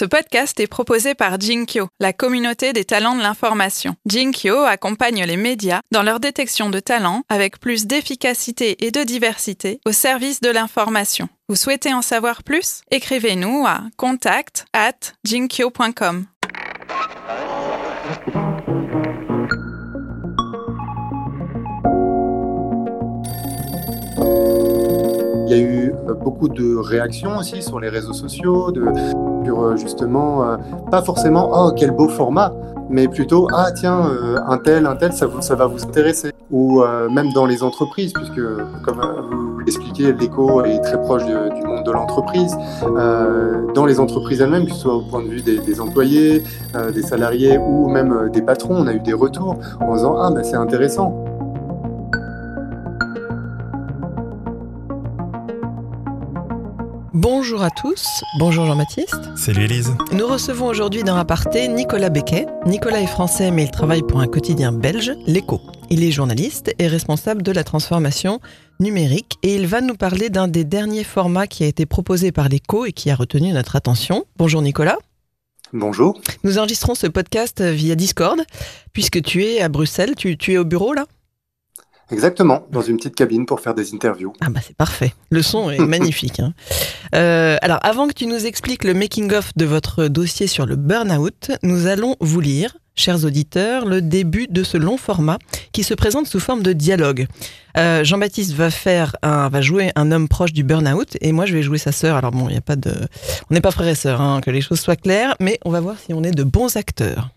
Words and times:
Ce 0.00 0.06
podcast 0.06 0.58
est 0.60 0.66
proposé 0.66 1.14
par 1.14 1.38
Jinkyo, 1.38 1.88
la 2.00 2.14
communauté 2.14 2.72
des 2.72 2.86
talents 2.86 3.14
de 3.14 3.20
l'information. 3.20 3.96
Jinkyo 4.06 4.64
accompagne 4.64 5.26
les 5.26 5.36
médias 5.36 5.82
dans 5.92 6.02
leur 6.02 6.20
détection 6.20 6.70
de 6.70 6.80
talents 6.80 7.22
avec 7.28 7.60
plus 7.60 7.86
d'efficacité 7.86 8.86
et 8.86 8.92
de 8.92 9.02
diversité 9.02 9.78
au 9.84 9.92
service 9.92 10.40
de 10.40 10.48
l'information. 10.48 11.28
Vous 11.50 11.54
souhaitez 11.54 11.92
en 11.92 12.00
savoir 12.00 12.44
plus? 12.44 12.80
Écrivez-nous 12.90 13.66
à 13.66 13.82
contact 13.98 14.64
at 14.72 15.12
jinkyo.com. 15.26 16.24
beaucoup 26.14 26.48
de 26.48 26.76
réactions 26.76 27.38
aussi 27.38 27.62
sur 27.62 27.80
les 27.80 27.88
réseaux 27.88 28.12
sociaux, 28.12 28.70
de, 28.70 28.84
sur 29.44 29.60
euh, 29.62 29.76
justement, 29.76 30.44
euh, 30.44 30.56
pas 30.90 31.02
forcément 31.02 31.50
oh 31.52 31.72
quel 31.76 31.90
beau 31.90 32.08
format, 32.08 32.52
mais 32.88 33.08
plutôt 33.08 33.48
ah 33.52 33.70
tiens 33.72 34.06
euh, 34.06 34.38
un 34.46 34.58
tel, 34.58 34.86
un 34.86 34.96
tel, 34.96 35.12
ça, 35.12 35.26
vous, 35.26 35.40
ça 35.40 35.54
va 35.54 35.66
vous 35.66 35.82
intéresser. 35.82 36.32
Ou 36.50 36.82
même 37.12 37.32
dans 37.32 37.46
les 37.46 37.62
entreprises, 37.62 38.12
puisque 38.12 38.42
comme 38.82 39.00
vous 39.30 39.60
l'expliquez, 39.60 40.12
l'écho 40.12 40.64
est 40.64 40.80
très 40.80 41.00
proche 41.00 41.24
du 41.24 41.62
monde 41.64 41.84
de 41.84 41.92
l'entreprise. 41.92 42.56
dans 43.74 43.86
les 43.86 44.00
entreprises 44.00 44.40
elles-mêmes, 44.40 44.66
que 44.66 44.72
ce 44.72 44.80
soit 44.80 44.94
au 44.94 45.02
point 45.02 45.22
de 45.22 45.28
vue 45.28 45.42
des, 45.42 45.80
employés, 45.80 46.42
euh, 46.74 46.90
des 46.90 47.02
salariés 47.02 47.58
ou 47.58 47.88
même 47.88 48.12
euh, 48.12 48.28
des 48.28 48.42
patrons, 48.42 48.76
on 48.76 48.86
a 48.86 48.92
eu 48.92 49.00
des 49.00 49.12
retours 49.12 49.56
en 49.80 49.94
disant 49.94 50.16
ah 50.18 50.30
bah 50.30 50.42
c'est 50.42 50.56
intéressant. 50.56 51.24
Bonjour 57.12 57.64
à 57.64 57.70
tous, 57.70 58.22
bonjour 58.38 58.66
Jean-Baptiste. 58.66 59.16
Salut 59.36 59.64
Élise. 59.64 59.96
Nous 60.12 60.28
recevons 60.28 60.66
aujourd'hui 60.66 61.02
dans 61.02 61.16
Aparté 61.16 61.66
Nicolas 61.66 62.08
Becquet. 62.08 62.46
Nicolas 62.66 63.00
est 63.00 63.08
français 63.08 63.50
mais 63.50 63.64
il 63.64 63.70
travaille 63.72 64.02
pour 64.02 64.20
un 64.20 64.28
quotidien 64.28 64.70
belge, 64.70 65.12
l'Echo. 65.26 65.60
Il 65.90 66.04
est 66.04 66.12
journaliste 66.12 66.72
et 66.78 66.86
responsable 66.86 67.42
de 67.42 67.50
la 67.50 67.64
transformation 67.64 68.38
numérique 68.78 69.38
et 69.42 69.56
il 69.56 69.66
va 69.66 69.80
nous 69.80 69.96
parler 69.96 70.30
d'un 70.30 70.46
des 70.46 70.64
derniers 70.64 71.02
formats 71.02 71.48
qui 71.48 71.64
a 71.64 71.66
été 71.66 71.84
proposé 71.84 72.30
par 72.30 72.48
l'Echo 72.48 72.86
et 72.86 72.92
qui 72.92 73.10
a 73.10 73.16
retenu 73.16 73.52
notre 73.52 73.74
attention. 73.74 74.24
Bonjour 74.36 74.62
Nicolas. 74.62 74.98
Bonjour. 75.72 76.20
Nous 76.44 76.58
enregistrons 76.58 76.94
ce 76.94 77.08
podcast 77.08 77.60
via 77.60 77.96
Discord 77.96 78.40
puisque 78.92 79.20
tu 79.20 79.44
es 79.44 79.60
à 79.60 79.68
Bruxelles, 79.68 80.14
tu, 80.16 80.36
tu 80.38 80.52
es 80.52 80.58
au 80.58 80.64
bureau 80.64 80.92
là? 80.92 81.06
Exactement, 82.12 82.66
dans 82.72 82.82
une 82.82 82.96
petite 82.96 83.14
cabine 83.14 83.46
pour 83.46 83.60
faire 83.60 83.74
des 83.74 83.94
interviews. 83.94 84.32
Ah 84.40 84.48
bah 84.50 84.60
c'est 84.66 84.76
parfait. 84.76 85.14
Le 85.30 85.42
son 85.42 85.70
est 85.70 85.78
magnifique. 85.86 86.40
hein. 86.40 86.52
Euh, 87.14 87.56
alors 87.62 87.78
avant 87.82 88.08
que 88.08 88.12
tu 88.14 88.26
nous 88.26 88.46
expliques 88.46 88.84
le 88.84 88.94
making-of 88.94 89.52
de 89.56 89.64
votre 89.64 90.08
dossier 90.08 90.46
sur 90.46 90.66
le 90.66 90.76
burn-out, 90.76 91.52
nous 91.62 91.86
allons 91.86 92.16
vous 92.20 92.40
lire, 92.40 92.76
chers 92.96 93.24
auditeurs, 93.24 93.84
le 93.86 94.02
début 94.02 94.46
de 94.48 94.62
ce 94.62 94.76
long 94.76 94.96
format 94.96 95.38
qui 95.72 95.84
se 95.84 95.94
présente 95.94 96.26
sous 96.26 96.40
forme 96.40 96.62
de 96.62 96.72
dialogue. 96.72 97.26
Euh, 97.76 98.02
Jean-Baptiste 98.04 98.52
va 98.54 98.70
faire 98.70 99.14
un, 99.22 99.48
va 99.48 99.60
jouer 99.60 99.92
un 99.94 100.10
homme 100.10 100.28
proche 100.28 100.52
du 100.52 100.64
burn-out 100.64 101.16
et 101.20 101.30
moi 101.32 101.46
je 101.46 101.54
vais 101.54 101.62
jouer 101.62 101.78
sa 101.78 101.92
sœur. 101.92 102.16
Alors 102.16 102.32
bon, 102.32 102.48
il 102.48 102.54
y 102.54 102.58
a 102.58 102.62
pas 102.62 102.76
de, 102.76 102.92
on 103.50 103.54
n'est 103.54 103.60
pas 103.60 103.70
frères 103.70 103.88
et 103.88 103.94
sœurs, 103.94 104.20
hein, 104.20 104.40
que 104.40 104.50
les 104.50 104.60
choses 104.60 104.80
soient 104.80 104.96
claires, 104.96 105.36
mais 105.40 105.58
on 105.64 105.70
va 105.70 105.80
voir 105.80 105.96
si 106.04 106.12
on 106.12 106.22
est 106.24 106.32
de 106.32 106.42
bons 106.44 106.76
acteurs. 106.76 107.30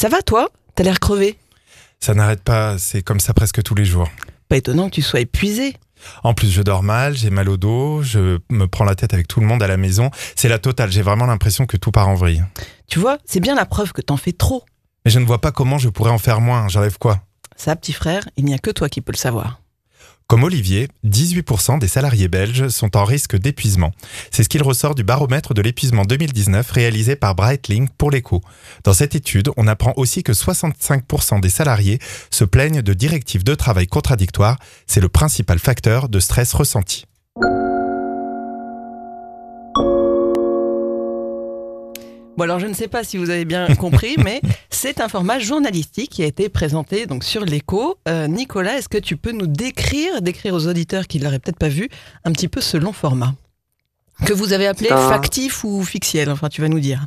Ça 0.00 0.08
va 0.08 0.22
toi? 0.22 0.48
T'as 0.74 0.82
l'air 0.82 0.98
crevé. 0.98 1.38
Ça 2.00 2.14
n'arrête 2.14 2.42
pas, 2.42 2.78
c'est 2.78 3.02
comme 3.02 3.20
ça 3.20 3.34
presque 3.34 3.62
tous 3.62 3.74
les 3.74 3.84
jours. 3.84 4.08
Pas 4.48 4.56
étonnant 4.56 4.88
que 4.88 4.94
tu 4.94 5.02
sois 5.02 5.20
épuisé. 5.20 5.76
En 6.24 6.32
plus, 6.32 6.50
je 6.50 6.62
dors 6.62 6.82
mal, 6.82 7.14
j'ai 7.14 7.28
mal 7.28 7.50
au 7.50 7.58
dos, 7.58 8.00
je 8.00 8.38
me 8.48 8.64
prends 8.66 8.86
la 8.86 8.94
tête 8.94 9.12
avec 9.12 9.28
tout 9.28 9.40
le 9.40 9.46
monde 9.46 9.62
à 9.62 9.66
la 9.66 9.76
maison. 9.76 10.10
C'est 10.36 10.48
la 10.48 10.58
totale, 10.58 10.90
j'ai 10.90 11.02
vraiment 11.02 11.26
l'impression 11.26 11.66
que 11.66 11.76
tout 11.76 11.90
part 11.90 12.08
en 12.08 12.14
vrille. 12.14 12.42
Tu 12.86 12.98
vois, 12.98 13.18
c'est 13.26 13.40
bien 13.40 13.54
la 13.54 13.66
preuve 13.66 13.92
que 13.92 14.00
t'en 14.00 14.16
fais 14.16 14.32
trop. 14.32 14.64
Mais 15.04 15.10
je 15.10 15.18
ne 15.18 15.26
vois 15.26 15.42
pas 15.42 15.52
comment 15.52 15.76
je 15.76 15.90
pourrais 15.90 16.12
en 16.12 16.16
faire 16.16 16.40
moins, 16.40 16.66
j'enlève 16.68 16.96
quoi? 16.96 17.20
Ça, 17.56 17.76
petit 17.76 17.92
frère, 17.92 18.26
il 18.38 18.46
n'y 18.46 18.54
a 18.54 18.58
que 18.58 18.70
toi 18.70 18.88
qui 18.88 19.02
peux 19.02 19.12
le 19.12 19.18
savoir. 19.18 19.60
Comme 20.30 20.44
Olivier, 20.44 20.86
18% 21.04 21.80
des 21.80 21.88
salariés 21.88 22.28
belges 22.28 22.68
sont 22.68 22.96
en 22.96 23.02
risque 23.02 23.36
d'épuisement. 23.36 23.90
C'est 24.30 24.44
ce 24.44 24.48
qu'il 24.48 24.62
ressort 24.62 24.94
du 24.94 25.02
baromètre 25.02 25.54
de 25.54 25.60
l'épuisement 25.60 26.04
2019 26.04 26.70
réalisé 26.70 27.16
par 27.16 27.34
Breitling 27.34 27.88
pour 27.98 28.12
l'écho. 28.12 28.40
Dans 28.84 28.92
cette 28.92 29.16
étude, 29.16 29.50
on 29.56 29.66
apprend 29.66 29.92
aussi 29.96 30.22
que 30.22 30.30
65% 30.30 31.40
des 31.40 31.48
salariés 31.48 31.98
se 32.30 32.44
plaignent 32.44 32.80
de 32.80 32.94
directives 32.94 33.42
de 33.42 33.56
travail 33.56 33.88
contradictoires. 33.88 34.60
C'est 34.86 35.00
le 35.00 35.08
principal 35.08 35.58
facteur 35.58 36.08
de 36.08 36.20
stress 36.20 36.54
ressenti. 36.54 37.06
Bon 42.40 42.44
alors 42.44 42.58
je 42.58 42.66
ne 42.66 42.72
sais 42.72 42.88
pas 42.88 43.04
si 43.04 43.18
vous 43.18 43.28
avez 43.28 43.44
bien 43.44 43.66
compris, 43.78 44.16
mais 44.24 44.40
c'est 44.70 45.02
un 45.02 45.10
format 45.10 45.38
journalistique 45.38 46.08
qui 46.10 46.22
a 46.22 46.26
été 46.26 46.48
présenté 46.48 47.04
donc 47.04 47.22
sur 47.22 47.44
l'écho. 47.44 47.98
Euh, 48.08 48.28
Nicolas, 48.28 48.78
est-ce 48.78 48.88
que 48.88 48.96
tu 48.96 49.18
peux 49.18 49.32
nous 49.32 49.46
décrire, 49.46 50.22
décrire 50.22 50.54
aux 50.54 50.66
auditeurs 50.66 51.06
qui 51.06 51.18
ne 51.18 51.24
l'auraient 51.24 51.38
peut-être 51.38 51.58
pas 51.58 51.68
vu, 51.68 51.90
un 52.24 52.32
petit 52.32 52.48
peu 52.48 52.62
ce 52.62 52.78
long 52.78 52.94
format? 52.94 53.34
Que 54.24 54.32
vous 54.32 54.54
avez 54.54 54.66
appelé 54.66 54.90
un- 54.90 55.10
factif 55.10 55.64
ou 55.64 55.84
fictiel 55.84 56.30
Enfin, 56.30 56.48
tu 56.48 56.62
vas 56.62 56.70
nous 56.70 56.80
dire. 56.80 57.04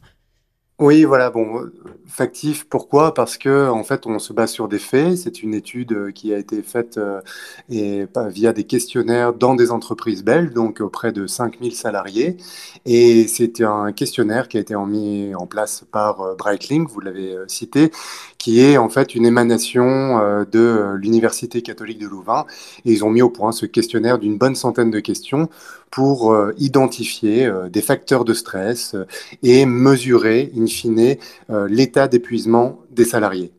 Oui, 0.79 1.03
voilà, 1.03 1.29
bon, 1.29 1.69
factif, 2.13 2.65
pourquoi? 2.69 3.13
Parce 3.13 3.37
que, 3.37 3.69
en 3.69 3.83
fait, 3.83 4.05
on 4.05 4.19
se 4.19 4.33
base 4.33 4.51
sur 4.51 4.67
des 4.67 4.79
faits. 4.79 5.17
C'est 5.17 5.41
une 5.41 5.53
étude 5.53 5.93
euh, 5.93 6.11
qui 6.11 6.33
a 6.33 6.37
été 6.37 6.61
faite 6.61 6.97
euh, 6.99 7.21
via 7.69 8.53
des 8.53 8.63
questionnaires 8.65 9.33
dans 9.33 9.55
des 9.55 9.71
entreprises 9.71 10.23
belges, 10.23 10.51
donc 10.51 10.79
auprès 10.81 11.11
de 11.11 11.25
5000 11.27 11.73
salariés. 11.75 12.37
Et 12.85 13.27
c'est 13.27 13.61
un 13.61 13.91
questionnaire 13.91 14.47
qui 14.47 14.57
a 14.57 14.61
été 14.61 14.75
mis 14.75 15.33
en 15.35 15.47
place 15.47 15.85
par 15.91 16.21
euh, 16.21 16.35
Breitling, 16.35 16.87
vous 16.87 16.99
l'avez 16.99 17.35
cité, 17.47 17.91
qui 18.37 18.61
est 18.61 18.77
en 18.77 18.89
fait 18.89 19.15
une 19.15 19.25
émanation 19.25 20.43
de 20.51 20.95
l'Université 20.97 21.61
catholique 21.61 21.99
de 21.99 22.07
Louvain. 22.07 22.45
Et 22.85 22.91
ils 22.91 23.03
ont 23.05 23.09
mis 23.09 23.21
au 23.21 23.29
point 23.29 23.51
ce 23.51 23.65
questionnaire 23.65 24.19
d'une 24.19 24.37
bonne 24.37 24.55
centaine 24.55 24.91
de 24.91 24.99
questions 24.99 25.49
pour 25.91 26.35
identifier 26.57 27.51
des 27.71 27.81
facteurs 27.81 28.25
de 28.25 28.33
stress 28.33 28.95
et 29.43 29.65
mesurer, 29.65 30.51
in 30.65 31.15
euh, 31.49 31.67
l'état 31.67 32.07
d'épuisement 32.07 32.81
des 32.91 33.05
salariés. 33.05 33.53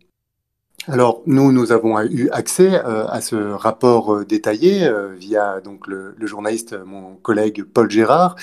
Alors, 0.87 1.23
nous, 1.25 1.51
nous 1.51 1.73
avons 1.73 1.99
eu 2.03 2.29
accès 2.31 2.75
euh, 2.75 3.07
à 3.07 3.23
ce 3.23 3.37
rapport 3.37 4.15
euh, 4.15 4.25
détaillé 4.25 4.91
via 5.17 5.61
donc 5.61 5.87
le, 5.87 6.15
le 6.19 6.27
journaliste, 6.27 6.77
mon 6.85 7.17
collègue 7.17 7.65
Paul 7.65 7.91
Gérard, 7.91 8.37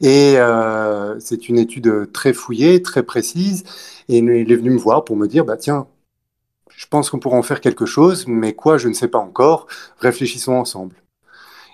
et 0.00 0.36
c'est 1.20 1.48
une 1.48 1.58
étude 1.58 2.10
très 2.12 2.32
fouillée, 2.32 2.82
très 2.82 3.02
précise, 3.02 3.64
et 4.08 4.18
il 4.18 4.52
est 4.52 4.56
venu 4.56 4.70
me 4.70 4.78
voir 4.78 5.04
pour 5.04 5.16
me 5.16 5.28
dire, 5.28 5.44
bah 5.44 5.56
tiens, 5.56 5.86
je 6.76 6.86
pense 6.88 7.10
qu'on 7.10 7.20
pourra 7.20 7.36
en 7.36 7.42
faire 7.42 7.60
quelque 7.60 7.86
chose, 7.86 8.26
mais 8.26 8.54
quoi, 8.54 8.76
je 8.78 8.88
ne 8.88 8.94
sais 8.94 9.08
pas 9.08 9.18
encore. 9.18 9.68
Réfléchissons 9.98 10.54
ensemble. 10.54 10.96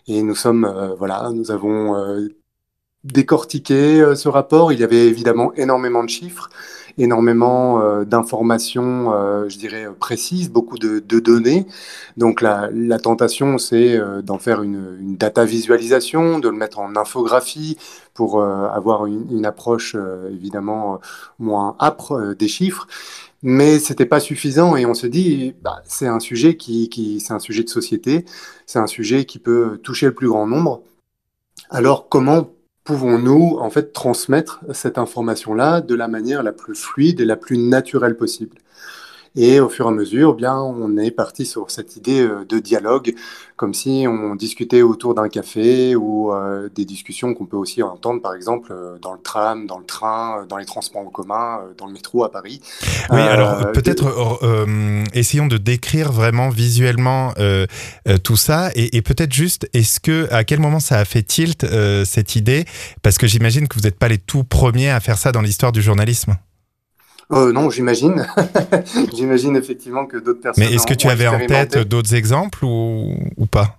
Et 0.07 0.23
nous 0.23 0.35
sommes, 0.35 0.95
voilà, 0.99 1.31
nous 1.33 1.51
avons 1.51 1.95
décortiqué 3.05 4.01
euh, 4.01 4.15
ce 4.15 4.29
rapport. 4.29 4.73
Il 4.73 4.81
y 4.81 4.85
avait 4.85 5.07
évidemment 5.07 5.53
énormément 5.55 6.05
de 6.05 6.09
chiffres, 6.09 6.51
énormément 6.99 7.81
euh, 7.81 8.05
d'informations, 8.05 9.13
euh, 9.13 9.49
je 9.49 9.59
dirais, 9.59 9.87
précises, 9.99 10.51
beaucoup 10.51 10.79
de, 10.79 11.01
données. 11.21 11.67
Donc 12.17 12.41
la, 12.41 12.71
tentation, 12.99 13.59
c'est 13.59 13.99
d'en 14.23 14.39
faire 14.39 14.63
une, 14.63 15.17
data 15.17 15.45
visualisation, 15.45 16.39
de 16.39 16.49
le 16.49 16.57
mettre 16.57 16.79
en 16.79 16.97
infographie 16.97 17.77
pour 18.15 18.43
avoir 18.43 19.07
une, 19.07 19.47
approche 19.47 19.97
évidemment 20.31 21.01
moins 21.39 21.77
âpre 21.81 22.35
des 22.39 22.49
chiffres. 22.49 22.87
Mais 23.43 23.79
c'était 23.79 24.07
pas 24.07 24.21
suffisant 24.21 24.77
et 24.77 24.85
on 24.85 24.95
se 24.95 25.07
dit, 25.07 25.55
bah, 25.63 25.83
c'est 25.85 26.07
un 26.07 26.21
sujet 26.21 26.57
qui, 26.57 26.91
qui, 26.91 27.21
c'est 27.21 27.33
un 27.33 27.39
sujet 27.39 27.63
de 27.63 27.71
société, 27.71 28.27
c'est 28.67 28.79
un 28.79 28.87
sujet 28.87 29.25
qui 29.25 29.39
peut 29.39 29.79
toucher 29.83 30.07
le 30.07 30.15
plus 30.15 30.29
grand 30.29 30.47
nombre. 30.47 30.83
Alors 31.71 32.09
comment 32.09 32.51
pouvons-nous 32.85 33.59
en 33.61 33.71
fait 33.71 33.93
transmettre 33.93 34.61
cette 34.73 34.99
information-là 34.99 35.81
de 35.81 35.95
la 35.95 36.09
manière 36.09 36.43
la 36.43 36.53
plus 36.53 36.75
fluide 36.75 37.21
et 37.21 37.25
la 37.25 37.37
plus 37.37 37.59
naturelle 37.59 38.17
possible? 38.17 38.59
Et 39.37 39.61
au 39.61 39.69
fur 39.69 39.87
et 39.87 39.89
à 39.89 39.93
mesure, 39.93 40.35
bien, 40.35 40.57
on 40.57 40.97
est 40.97 41.13
parti 41.13 41.47
sur 41.47 41.71
cette 41.71 41.97
idée 41.97 42.21
euh, 42.21 42.45
de 42.49 42.59
dialogue, 42.59 43.15
comme 43.57 43.75
si 43.75 44.07
on 44.09 44.35
discutait 44.35 44.83
autour 44.83 45.15
d'un 45.15 45.29
café 45.29 45.95
ou 45.95 46.33
euh, 46.33 46.69
des 46.75 46.85
discussions 46.85 47.35
qu'on 47.35 47.47
peut 47.47 47.57
aussi 47.57 47.83
entendre, 47.83 48.21
par 48.21 48.35
exemple, 48.35 48.73
euh, 48.73 48.99
dans 49.01 49.13
le 49.13 49.21
tram, 49.21 49.67
dans 49.67 49.79
le 49.79 49.85
train, 49.85 50.47
dans 50.49 50.57
les 50.57 50.65
transports 50.65 51.03
en 51.03 51.11
commun, 51.11 51.61
dans 51.79 51.87
le 51.87 51.93
métro 51.93 52.25
à 52.25 52.31
Paris. 52.33 52.61
Oui, 53.11 53.21
Euh, 53.21 53.33
alors 53.33 53.73
peut-être 53.73 54.41
euh, 54.43 55.05
essayons 55.15 55.47
de 55.47 55.59
décrire 55.59 56.11
vraiment 56.11 56.49
visuellement 56.49 57.33
tout 58.25 58.37
ça 58.37 58.71
et, 58.75 58.97
et 58.97 59.03
peut-être 59.03 59.33
juste 59.33 59.69
est-ce 59.75 60.01
que 60.01 60.29
à 60.33 60.45
quel 60.45 60.59
moment 60.61 60.81
ça 60.81 60.99
a 60.99 61.05
fait 61.05 61.23
tilt 61.23 61.65
cette 62.05 62.37
idée? 62.37 62.65
Parce 63.03 63.19
que 63.19 63.27
j'imagine 63.27 63.69
que 63.69 63.77
vous 63.77 63.83
n'êtes 63.83 63.99
pas 63.99 64.09
les 64.09 64.19
tout 64.19 64.45
premiers 64.45 64.91
à 64.91 65.01
faire 65.01 65.19
ça 65.19 65.33
dans 65.33 65.43
l'histoire 65.43 65.73
du 65.73 65.83
journalisme. 65.83 66.37
Euh, 67.33 67.53
non, 67.53 67.71
j'imagine. 67.71 68.27
J'imagine 69.15 69.57
effectivement 69.57 70.07
que 70.07 70.17
d'autres 70.17 70.41
personnes. 70.41 70.65
Mais 70.65 70.75
est-ce 70.75 70.87
que 70.87 70.95
tu 70.95 71.09
avais 71.09 71.29
en 71.29 71.47
tête 71.47 71.79
d'autres 71.79 72.15
exemples 72.15 72.65
ou, 72.65 73.15
ou 73.37 73.47
pas? 73.47 73.79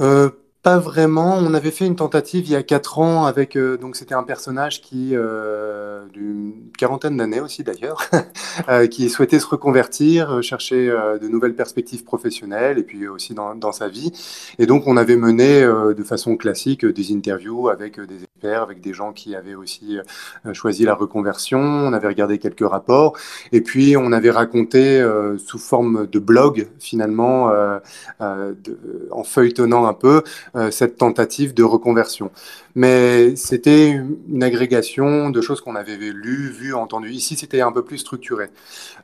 Euh, 0.00 0.30
pas 0.64 0.78
vraiment. 0.78 1.36
On 1.36 1.52
avait 1.52 1.70
fait 1.70 1.86
une 1.86 1.94
tentative 1.94 2.46
il 2.46 2.52
y 2.52 2.56
a 2.56 2.62
quatre 2.62 2.98
ans 2.98 3.26
avec 3.26 3.54
euh, 3.54 3.76
donc 3.76 3.96
c'était 3.96 4.14
un 4.14 4.22
personnage 4.22 4.80
qui 4.80 5.10
euh, 5.12 6.06
d'une 6.14 6.54
quarantaine 6.78 7.18
d'années 7.18 7.40
aussi 7.40 7.64
d'ailleurs, 7.64 8.08
euh, 8.70 8.86
qui 8.86 9.10
souhaitait 9.10 9.40
se 9.40 9.46
reconvertir, 9.46 10.32
euh, 10.32 10.42
chercher 10.42 10.88
euh, 10.88 11.18
de 11.18 11.28
nouvelles 11.28 11.54
perspectives 11.54 12.02
professionnelles 12.02 12.78
et 12.78 12.82
puis 12.82 13.06
aussi 13.06 13.34
dans, 13.34 13.54
dans 13.54 13.72
sa 13.72 13.88
vie. 13.88 14.10
Et 14.58 14.64
donc 14.64 14.86
on 14.86 14.96
avait 14.96 15.16
mené 15.16 15.62
euh, 15.62 15.92
de 15.92 16.02
façon 16.02 16.36
classique 16.36 16.86
des 16.86 17.12
interviews 17.12 17.68
avec 17.68 18.00
des 18.00 18.24
experts, 18.24 18.62
avec 18.62 18.80
des 18.80 18.94
gens 18.94 19.12
qui 19.12 19.36
avaient 19.36 19.54
aussi 19.54 19.98
choisi 20.54 20.84
la 20.84 20.94
reconversion. 20.94 21.60
On 21.60 21.92
avait 21.92 22.08
regardé 22.08 22.38
quelques 22.38 22.66
rapports 22.66 23.16
et 23.52 23.60
puis 23.60 23.96
on 23.98 24.12
avait 24.12 24.30
raconté 24.30 25.04
sous 25.38 25.58
forme 25.58 26.06
de 26.06 26.18
blog 26.18 26.68
finalement 26.78 27.50
de, 28.20 29.08
en 29.10 29.24
feuilletonnant 29.24 29.86
un 29.86 29.94
peu 29.94 30.22
cette 30.70 30.98
tentative 30.98 31.54
de 31.54 31.62
reconversion. 31.62 32.30
Mais 32.76 33.36
c'était 33.36 33.90
une 33.90 34.42
agrégation 34.42 35.30
de 35.30 35.40
choses 35.40 35.60
qu'on 35.60 35.76
avait 35.76 35.96
lues, 35.96 36.50
vues, 36.50 36.74
entendues. 36.74 37.12
Ici, 37.12 37.36
c'était 37.36 37.60
un 37.60 37.70
peu 37.70 37.84
plus 37.84 37.98
structuré. 37.98 38.46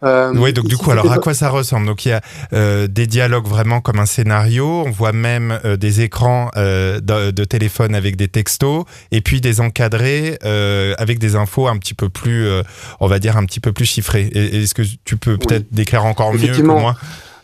Euh, 0.02 0.32
oui, 0.37 0.52
donc 0.52 0.67
du 0.67 0.76
coup, 0.76 0.91
alors 0.91 1.11
à 1.12 1.19
quoi 1.19 1.35
ça 1.35 1.49
ressemble? 1.50 1.87
Donc 1.87 2.05
il 2.05 2.08
y 2.08 2.12
a 2.12 2.20
euh, 2.52 2.88
des 2.88 3.06
dialogues 3.06 3.47
vraiment 3.47 3.81
comme 3.81 4.00
un 4.00 4.06
scénario. 4.06 4.82
On 4.87 4.91
voit 4.91 5.12
même 5.12 5.61
euh, 5.64 5.76
des 5.76 6.00
écrans 6.00 6.50
euh, 6.56 7.00
de, 7.00 7.31
de, 7.31 7.44
téléphone 7.44 7.94
avec 7.94 8.17
des 8.17 8.29
textos, 8.29 8.85
et 9.12 9.20
puis 9.20 9.41
des 9.41 9.61
encadrés 9.61 10.38
euh, 10.44 10.94
avec 10.99 11.19
des 11.19 11.37
infos 11.37 11.69
un 11.69 11.76
petit 11.79 11.94
peu 11.94 12.08
plus, 12.08 12.49
on 12.99 13.06
va 13.06 13.19
dire 13.19 13.37
un 13.37 13.44
petit 13.44 13.61
peu 13.61 13.73
plus 13.73 13.85
chiffrées. 13.85 14.31
Est-ce 14.35 14.75
que 14.75 14.82
tu 15.05 15.17
peux 15.17 15.37
peut-être 15.38 15.67
oui. 15.70 15.76
décrire 15.76 16.05
encore 16.05 16.35
mieux 16.35 16.56
que 16.56 16.62
moi? 16.62 16.96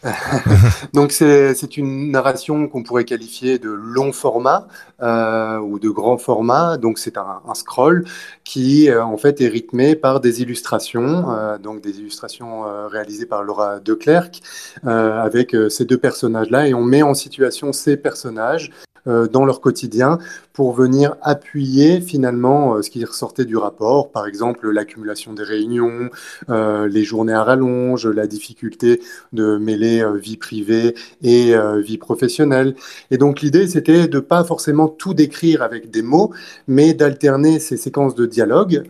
Donc 0.92 1.12
c'est 1.12 1.76
une 1.76 2.10
narration 2.10 2.68
qu'on 2.68 2.82
pourrait 2.82 3.04
qualifier 3.04 3.58
de 3.58 3.70
long 3.70 4.12
format 4.12 4.68
euh, 5.02 5.58
ou 5.58 5.78
de 5.78 5.88
grand 5.88 6.18
format. 6.18 6.76
Donc 6.76 6.98
c'est 6.98 7.16
un, 7.16 7.40
scroll 7.54 8.04
qui 8.44 8.88
euh, 8.88 9.04
en 9.04 9.16
fait 9.16 9.40
est 9.40 9.48
rythmé 9.48 9.96
par 9.96 10.20
des 10.20 10.42
illustrations, 10.42 11.30
euh, 11.30 11.58
donc 11.58 11.80
des 11.80 11.98
illustrations 11.98 12.64
réalisées 12.88 13.26
par 13.26 13.42
Laura 13.42 13.80
Declercq 13.80 14.40
avec 14.84 15.56
ces 15.68 15.84
deux 15.84 15.98
personnages-là 15.98 16.68
et 16.68 16.74
on 16.74 16.82
met 16.82 17.02
en 17.02 17.14
situation 17.14 17.72
ces 17.72 17.96
personnages 17.96 18.70
dans 19.06 19.44
leur 19.44 19.60
quotidien 19.60 20.18
pour 20.52 20.72
venir 20.72 21.16
appuyer 21.22 22.00
finalement 22.00 22.82
ce 22.82 22.90
qui 22.90 23.04
ressortait 23.04 23.44
du 23.44 23.56
rapport, 23.56 24.10
par 24.10 24.26
exemple 24.26 24.70
l'accumulation 24.70 25.32
des 25.32 25.42
réunions, 25.42 26.10
euh, 26.48 26.88
les 26.88 27.04
journées 27.04 27.32
à 27.32 27.44
rallonge, 27.44 28.06
la 28.06 28.26
difficulté 28.26 29.00
de 29.32 29.56
mêler 29.56 30.00
euh, 30.00 30.16
vie 30.16 30.36
privée 30.36 30.94
et 31.22 31.54
euh, 31.54 31.80
vie 31.80 31.98
professionnelle. 31.98 32.74
Et 33.10 33.18
donc 33.18 33.40
l'idée 33.40 33.66
c'était 33.66 34.08
de 34.08 34.20
pas 34.20 34.44
forcément 34.44 34.88
tout 34.88 35.14
décrire 35.14 35.62
avec 35.62 35.90
des 35.90 36.02
mots, 36.02 36.32
mais 36.66 36.94
d'alterner 36.94 37.58
ces 37.58 37.76
séquences 37.76 38.14
de 38.14 38.26
dialogue 38.26 38.84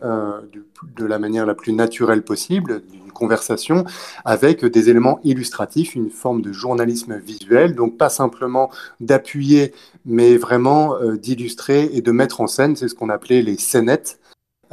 de 0.97 1.05
la 1.05 1.19
manière 1.19 1.47
la 1.47 1.55
plus 1.55 1.73
naturelle 1.73 2.23
possible, 2.23 2.83
d'une 2.91 3.13
conversation, 3.13 3.85
avec 4.25 4.65
des 4.65 4.91
éléments 4.91 5.21
illustratifs, 5.25 5.95
une 5.95 6.11
forme 6.11 6.43
de 6.43 6.53
journalisme 6.53 7.17
visuel, 7.17 7.75
donc 7.75 7.97
pas 7.97 8.09
simplement 8.09 8.71
d'appuyer, 9.01 9.73
mais 10.05 10.37
vraiment 10.37 10.97
euh, 10.97 11.17
d'illustrer 11.17 11.91
et 11.93 12.03
de 12.03 12.13
mettre 12.13 12.41
en 12.41 12.47
scène, 12.47 12.77
c'est 12.77 12.89
ce 12.89 12.95
qu'on 12.95 13.09
appelait 13.09 13.43
les 13.43 13.57
scénettes. 13.57 14.21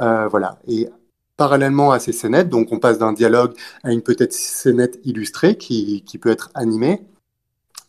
Euh, 0.00 0.28
voilà. 0.28 0.58
Et 0.68 0.88
parallèlement 1.36 1.90
à 1.90 1.98
ces 1.98 2.12
scénettes, 2.12 2.48
donc 2.48 2.68
on 2.70 2.78
passe 2.78 2.98
d'un 2.98 3.12
dialogue 3.12 3.54
à 3.82 3.92
une 3.92 4.02
peut-être 4.02 4.32
scénette 4.32 5.00
illustrée 5.04 5.56
qui, 5.56 6.02
qui 6.04 6.18
peut 6.18 6.30
être 6.30 6.50
animée. 6.54 7.02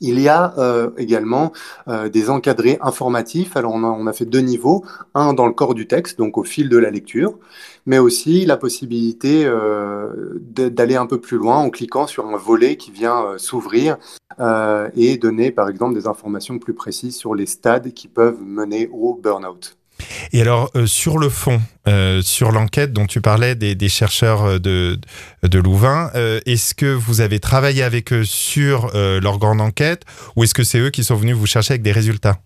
Il 0.02 0.20
y 0.20 0.28
a 0.28 0.54
euh, 0.58 0.92
également 0.98 1.54
euh, 1.88 2.10
des 2.10 2.30
encadrés 2.30 2.78
informatifs. 2.82 3.56
Alors 3.56 3.74
on 3.74 4.08
a, 4.08 4.14
fait 4.14 4.26
deux 4.26 4.40
niveaux, 4.40 4.84
un 5.14 5.34
dans 5.34 5.48
le 5.48 5.54
corps 5.54 5.74
du 5.74 5.88
texte, 5.88 6.18
donc 6.18 6.38
au 6.38 6.44
fil 6.44 6.70
de 6.70 6.78
la 6.78 6.92
lecture, 6.92 7.38
mais 7.86 7.98
aussi 7.98 8.46
la 8.46 8.58
possibilité 8.58 9.46
euh, 9.46 10.40
d'aller 10.40 10.96
un 10.96 11.06
peu 11.06 11.20
plus 11.20 11.38
loin 11.38 11.58
en 11.58 11.70
cliquant 11.70 12.08
sur 12.08 12.28
un 12.28 12.38
volet 12.38 12.76
qui 12.76 12.92
vient 12.92 13.38
s'ouvrir 13.38 13.98
et 14.96 15.18
donner 15.18 15.52
par 15.52 15.70
exemple 15.70 15.94
des 15.96 16.08
informations 16.08 16.60
plus 16.60 16.74
précises 16.74 17.16
sur 17.16 17.36
les 17.36 17.46
stades 17.46 17.94
qui 17.94 18.08
peuvent 18.08 18.42
mener 18.42 18.90
au 18.92 19.16
burn-out. 19.16 19.78
Et 20.34 20.42
alors, 20.42 20.72
euh, 20.76 20.86
sur 20.86 21.18
le 21.18 21.30
fond, 21.30 21.62
euh, 21.88 22.22
sur 22.22 22.52
l'enquête 22.52 22.92
dont 22.94 23.06
tu 23.06 23.22
parlais 23.22 23.56
des, 23.56 23.90
chercheurs 23.90 24.60
de, 24.60 25.00
de 25.44 25.60
Louvain, 25.60 26.12
euh, 26.16 26.40
est-ce 26.46 26.74
que 26.74 26.94
vous 26.94 27.22
avez 27.22 27.40
travaillé 27.40 27.84
avec 27.84 28.12
eux 28.12 28.26
sur 28.26 28.92
euh, 28.96 29.20
leur 29.22 29.38
grande 29.38 29.62
enquête 29.62 30.04
ou 30.36 30.44
est-ce 30.44 30.54
que 30.54 30.64
c'est 30.64 30.80
eux 30.80 30.90
qui 30.90 31.04
sont 31.04 31.16
venus 31.16 31.36
vous 31.36 31.46
chercher 31.46 31.74
avec 31.74 31.82
des 31.82 31.92
résultats? 31.92 32.38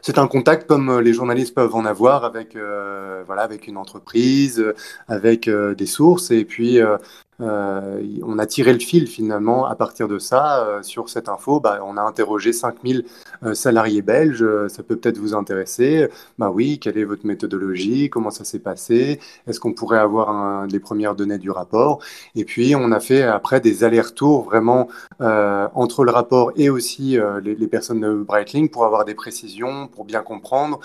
C'est 0.00 0.18
un 0.18 0.26
contact 0.26 0.68
comme 0.68 1.00
les 1.00 1.12
journalistes 1.12 1.54
peuvent 1.54 1.74
en 1.74 1.84
avoir 1.84 2.24
avec 2.24 2.54
euh, 2.56 3.22
voilà 3.26 3.42
avec 3.42 3.66
une 3.66 3.76
entreprise, 3.76 4.64
avec 5.08 5.48
euh, 5.48 5.74
des 5.74 5.86
sources 5.86 6.30
et 6.30 6.44
puis 6.44 6.80
euh, 6.80 6.96
euh, 6.96 6.98
on 7.40 8.38
a 8.38 8.46
tiré 8.46 8.72
le 8.72 8.78
fil 8.78 9.06
finalement 9.06 9.66
à 9.66 9.74
partir 9.74 10.08
de 10.08 10.18
ça 10.18 10.64
euh, 10.64 10.82
sur 10.82 11.08
cette 11.08 11.28
info. 11.28 11.60
Bah, 11.60 11.80
on 11.84 11.96
a 11.96 12.02
interrogé 12.02 12.52
5000 12.52 13.04
euh, 13.44 13.54
salariés 13.54 14.02
belges. 14.02 14.44
Ça 14.68 14.82
peut 14.82 14.96
peut-être 14.96 15.18
vous 15.18 15.34
intéresser. 15.34 16.08
Bah 16.38 16.50
oui, 16.52 16.78
quelle 16.78 16.98
est 16.98 17.04
votre 17.04 17.26
méthodologie? 17.26 18.10
Comment 18.10 18.30
ça 18.30 18.44
s'est 18.44 18.58
passé? 18.58 19.20
Est-ce 19.46 19.60
qu'on 19.60 19.72
pourrait 19.72 19.98
avoir 19.98 20.66
les 20.66 20.80
premières 20.80 21.14
données 21.14 21.38
du 21.38 21.50
rapport? 21.50 22.00
Et 22.34 22.44
puis 22.44 22.74
on 22.74 22.90
a 22.92 23.00
fait 23.00 23.22
après 23.22 23.60
des 23.60 23.84
allers-retours 23.84 24.44
vraiment 24.44 24.88
euh, 25.20 25.68
entre 25.74 26.04
le 26.04 26.10
rapport 26.10 26.52
et 26.56 26.70
aussi 26.70 27.18
euh, 27.18 27.40
les, 27.40 27.54
les, 27.54 27.66
personnes 27.68 28.00
de 28.00 28.14
Breitling 28.14 28.68
pour 28.68 28.84
avoir 28.84 29.04
des 29.04 29.14
précisions, 29.14 29.88
pour 29.88 30.04
bien 30.04 30.22
comprendre, 30.22 30.80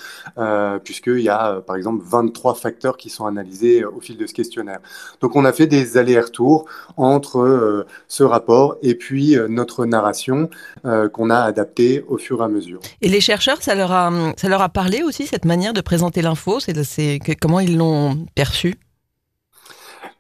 puisqu'il 0.84 1.22
y 1.22 1.30
a 1.30 1.62
par 1.62 1.76
exemple 1.76 2.04
23 2.06 2.56
facteurs 2.56 2.98
qui 2.98 3.10
sont 3.10 3.26
analysés 3.26 3.86
au 3.86 4.00
fil 4.00 4.18
de 4.18 4.28
ce 4.28 4.34
questionnaire. 4.34 4.80
Donc 5.22 5.36
on 5.36 5.46
a 5.46 5.54
fait 5.54 5.68
des 5.68 5.98
allers-retours 5.98 6.43
entre 6.98 7.40
euh, 7.40 7.86
ce 8.08 8.24
rapport 8.24 8.78
et 8.82 8.96
puis 8.96 9.36
euh, 9.36 9.48
notre 9.48 9.86
narration 9.86 10.50
euh, 10.86 11.10
qu'on 11.10 11.30
a 11.30 11.40
adaptée 11.40 12.04
au 12.08 12.18
fur 12.18 12.42
et 12.42 12.46
à 12.46 12.48
mesure. 12.48 12.80
Et 13.02 13.10
les 13.10 13.22
chercheurs, 13.22 13.62
ça 13.62 13.76
leur 13.76 13.92
a, 13.92 14.12
ça 14.38 14.50
leur 14.50 14.62
a 14.62 14.70
parlé 14.70 15.04
aussi, 15.04 15.28
cette 15.28 15.46
manière 15.46 15.74
de 15.74 15.82
présenter 15.82 16.22
l'info? 16.22 16.60
C'est 16.60 17.20
comment 17.40 17.60
ils 17.60 17.78
l'ont 17.78 18.26
perçu? 18.36 18.76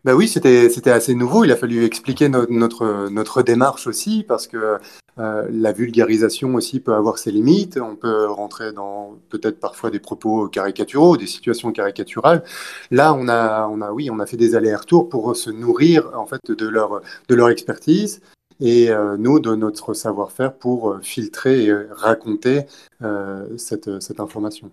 Ben 0.06 0.16
oui, 0.16 0.28
c'était 0.28 0.92
assez 0.92 1.16
nouveau. 1.16 1.46
Il 1.46 1.52
a 1.52 1.56
fallu 1.56 1.86
expliquer 1.86 2.28
no 2.28 2.46
notre 2.50 3.08
notre 3.10 3.42
démarche 3.42 3.88
aussi 3.88 4.24
parce 4.28 4.48
que 4.48 4.78
euh, 5.20 5.48
la 5.52 5.72
vulgarisation 5.72 6.56
aussi 6.56 6.80
peut 6.82 6.94
avoir 6.94 7.18
ses 7.18 7.32
limites. 7.32 7.78
On 7.78 7.96
peut 7.96 8.26
rentrer 8.26 8.74
dans 8.74 9.18
peut-être 9.30 9.60
parfois 9.60 9.92
des 9.92 10.00
propos 10.00 10.50
caricaturaux, 10.50 11.16
des 11.16 11.28
situations 11.28 11.72
caricaturales. 11.72 12.44
Là, 12.92 13.14
on 13.14 13.30
a 13.30 13.68
on 13.68 13.82
a 13.82 13.92
oui, 13.92 14.10
on 14.12 14.20
a 14.20 14.26
fait 14.26 14.38
des 14.38 14.56
allers-retours 14.56 15.08
pour 15.08 15.36
se 15.38 15.50
nourrir 15.50 16.12
en 16.16 16.26
fait 16.26 16.42
de 16.52 16.68
leur 16.68 17.02
de 17.30 17.36
leur 17.36 17.50
expertise 17.50 18.22
et 18.64 18.90
euh, 18.90 19.18
nous 19.20 19.42
de 19.42 19.54
notre 19.56 19.94
savoir-faire 19.94 20.54
pour 20.54 20.90
euh, 20.90 21.00
filtrer 21.04 21.66
et 21.66 21.74
raconter 21.92 22.62
euh, 23.04 23.46
cette, 23.58 24.02
cette, 24.02 24.22
information. 24.22 24.72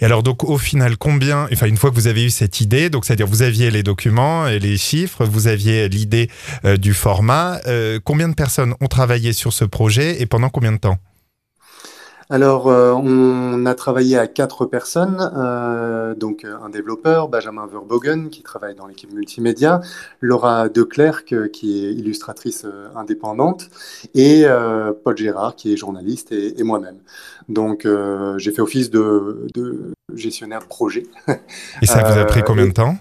Et 0.00 0.04
alors 0.04 0.22
donc 0.22 0.44
au 0.44 0.58
final 0.58 0.96
combien, 0.96 1.48
enfin 1.52 1.66
une 1.66 1.76
fois 1.76 1.90
que 1.90 1.96
vous 1.96 2.06
avez 2.06 2.24
eu 2.24 2.30
cette 2.30 2.60
idée, 2.60 2.88
donc 2.88 3.04
c'est-à-dire 3.04 3.26
vous 3.26 3.42
aviez 3.42 3.72
les 3.72 3.82
documents 3.82 4.46
et 4.46 4.60
les 4.60 4.76
chiffres, 4.76 5.24
vous 5.24 5.48
aviez 5.48 5.88
l'idée 5.88 6.30
du 6.78 6.94
format, 6.94 7.60
combien 8.04 8.28
de 8.28 8.34
personnes 8.34 8.74
ont 8.80 8.86
travaillé 8.86 9.32
sur 9.32 9.52
ce 9.52 9.64
projet 9.64 10.22
et 10.22 10.26
pendant 10.26 10.48
combien 10.48 10.72
de 10.72 10.78
temps? 10.78 10.98
Alors, 12.32 12.68
euh, 12.68 12.94
on 12.94 13.66
a 13.66 13.74
travaillé 13.74 14.16
à 14.16 14.26
quatre 14.26 14.64
personnes, 14.64 15.30
euh, 15.36 16.14
donc 16.14 16.46
un 16.46 16.70
développeur, 16.70 17.28
Benjamin 17.28 17.66
Verbogen, 17.66 18.30
qui 18.30 18.42
travaille 18.42 18.74
dans 18.74 18.86
l'équipe 18.86 19.12
multimédia, 19.12 19.82
Laura 20.22 20.70
Declercq, 20.70 21.50
qui 21.52 21.84
est 21.84 21.92
illustratrice 21.92 22.64
euh, 22.64 22.88
indépendante, 22.96 23.68
et 24.14 24.46
euh, 24.46 24.94
Paul 25.04 25.14
Gérard, 25.14 25.56
qui 25.56 25.74
est 25.74 25.76
journaliste, 25.76 26.32
et, 26.32 26.58
et 26.58 26.62
moi-même. 26.62 26.96
Donc, 27.50 27.84
euh, 27.84 28.38
j'ai 28.38 28.50
fait 28.50 28.62
office 28.62 28.90
de, 28.90 29.46
de, 29.52 29.92
gestionnaire 30.14 30.66
projet. 30.66 31.02
Et 31.82 31.86
ça 31.86 32.02
vous 32.02 32.18
a 32.18 32.24
pris 32.24 32.42
combien 32.42 32.66
de 32.66 32.72
temps? 32.72 32.96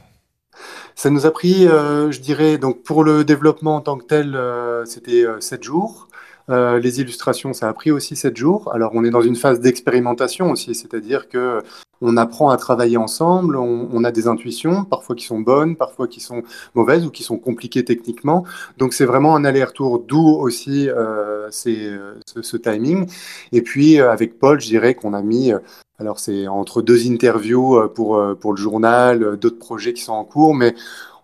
Ça 0.93 1.09
nous 1.09 1.25
a 1.25 1.31
pris, 1.31 1.67
je 1.67 2.19
dirais, 2.19 2.57
donc 2.57 2.83
pour 2.83 3.05
le 3.05 3.23
développement 3.23 3.77
en 3.77 3.81
tant 3.81 3.97
que 3.97 4.03
tel, 4.03 4.38
c'était 4.85 5.25
sept 5.39 5.63
jours. 5.63 6.09
Euh, 6.50 6.79
les 6.79 7.01
illustrations, 7.01 7.53
ça 7.53 7.69
a 7.69 7.74
pris 7.74 7.91
aussi 7.91 8.15
sept 8.15 8.36
jours. 8.36 8.71
Alors, 8.74 8.91
on 8.93 9.03
est 9.03 9.10
dans 9.10 9.21
une 9.21 9.36
phase 9.36 9.60
d'expérimentation 9.60 10.51
aussi, 10.51 10.75
c'est-à-dire 10.75 11.29
que 11.29 11.62
on 12.03 12.17
apprend 12.17 12.50
à 12.50 12.57
travailler 12.57 12.98
ensemble, 12.98 13.55
on, 13.55 14.03
a 14.03 14.12
des 14.12 14.27
intuitions, 14.27 14.86
parfois 14.86 15.15
qui 15.15 15.24
sont 15.24 15.39
bonnes, 15.39 15.75
parfois 15.75 16.07
qui 16.07 16.19
sont 16.19 16.41
mauvaises 16.74 17.05
ou 17.05 17.12
qui 17.12 17.21
sont 17.21 17.38
compliquées 17.38 17.86
techniquement. 17.86 18.43
Donc, 18.79 18.93
c'est 18.93 19.05
vraiment 19.05 19.36
un 19.36 19.45
aller-retour, 19.45 20.00
d'où 20.00 20.27
aussi 20.27 20.89
euh, 20.89 21.48
ce, 21.51 22.15
ce, 22.25 22.57
timing. 22.57 23.07
Et 23.51 23.62
puis, 23.62 24.00
euh, 24.00 24.12
avec 24.12 24.39
Paul, 24.39 24.60
je 24.60 24.67
dirais 24.67 24.95
qu'on 24.95 25.13
a 25.13 25.21
mis 25.21 25.53
alors 26.00 26.19
c'est 26.19 26.48
entre 26.48 26.81
deux 26.81 27.07
interviews 27.07 27.88
pour, 27.93 28.19
pour 28.39 28.53
le 28.53 28.57
journal, 28.57 29.38
d'autres 29.38 29.60
projets 29.60 29.93
qui 29.93 30.01
sont 30.01 30.13
en 30.13 30.24
cours, 30.24 30.55
mais 30.55 30.74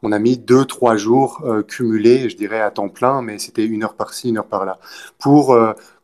on 0.03 0.11
a 0.11 0.19
mis 0.19 0.37
deux, 0.37 0.65
trois 0.65 0.97
jours 0.97 1.43
cumulés, 1.67 2.29
je 2.29 2.37
dirais 2.37 2.61
à 2.61 2.71
temps 2.71 2.89
plein, 2.89 3.21
mais 3.21 3.39
c'était 3.39 3.65
une 3.65 3.83
heure 3.83 3.95
par-ci, 3.95 4.29
une 4.29 4.37
heure 4.37 4.47
par-là, 4.47 4.79
pour 5.19 5.57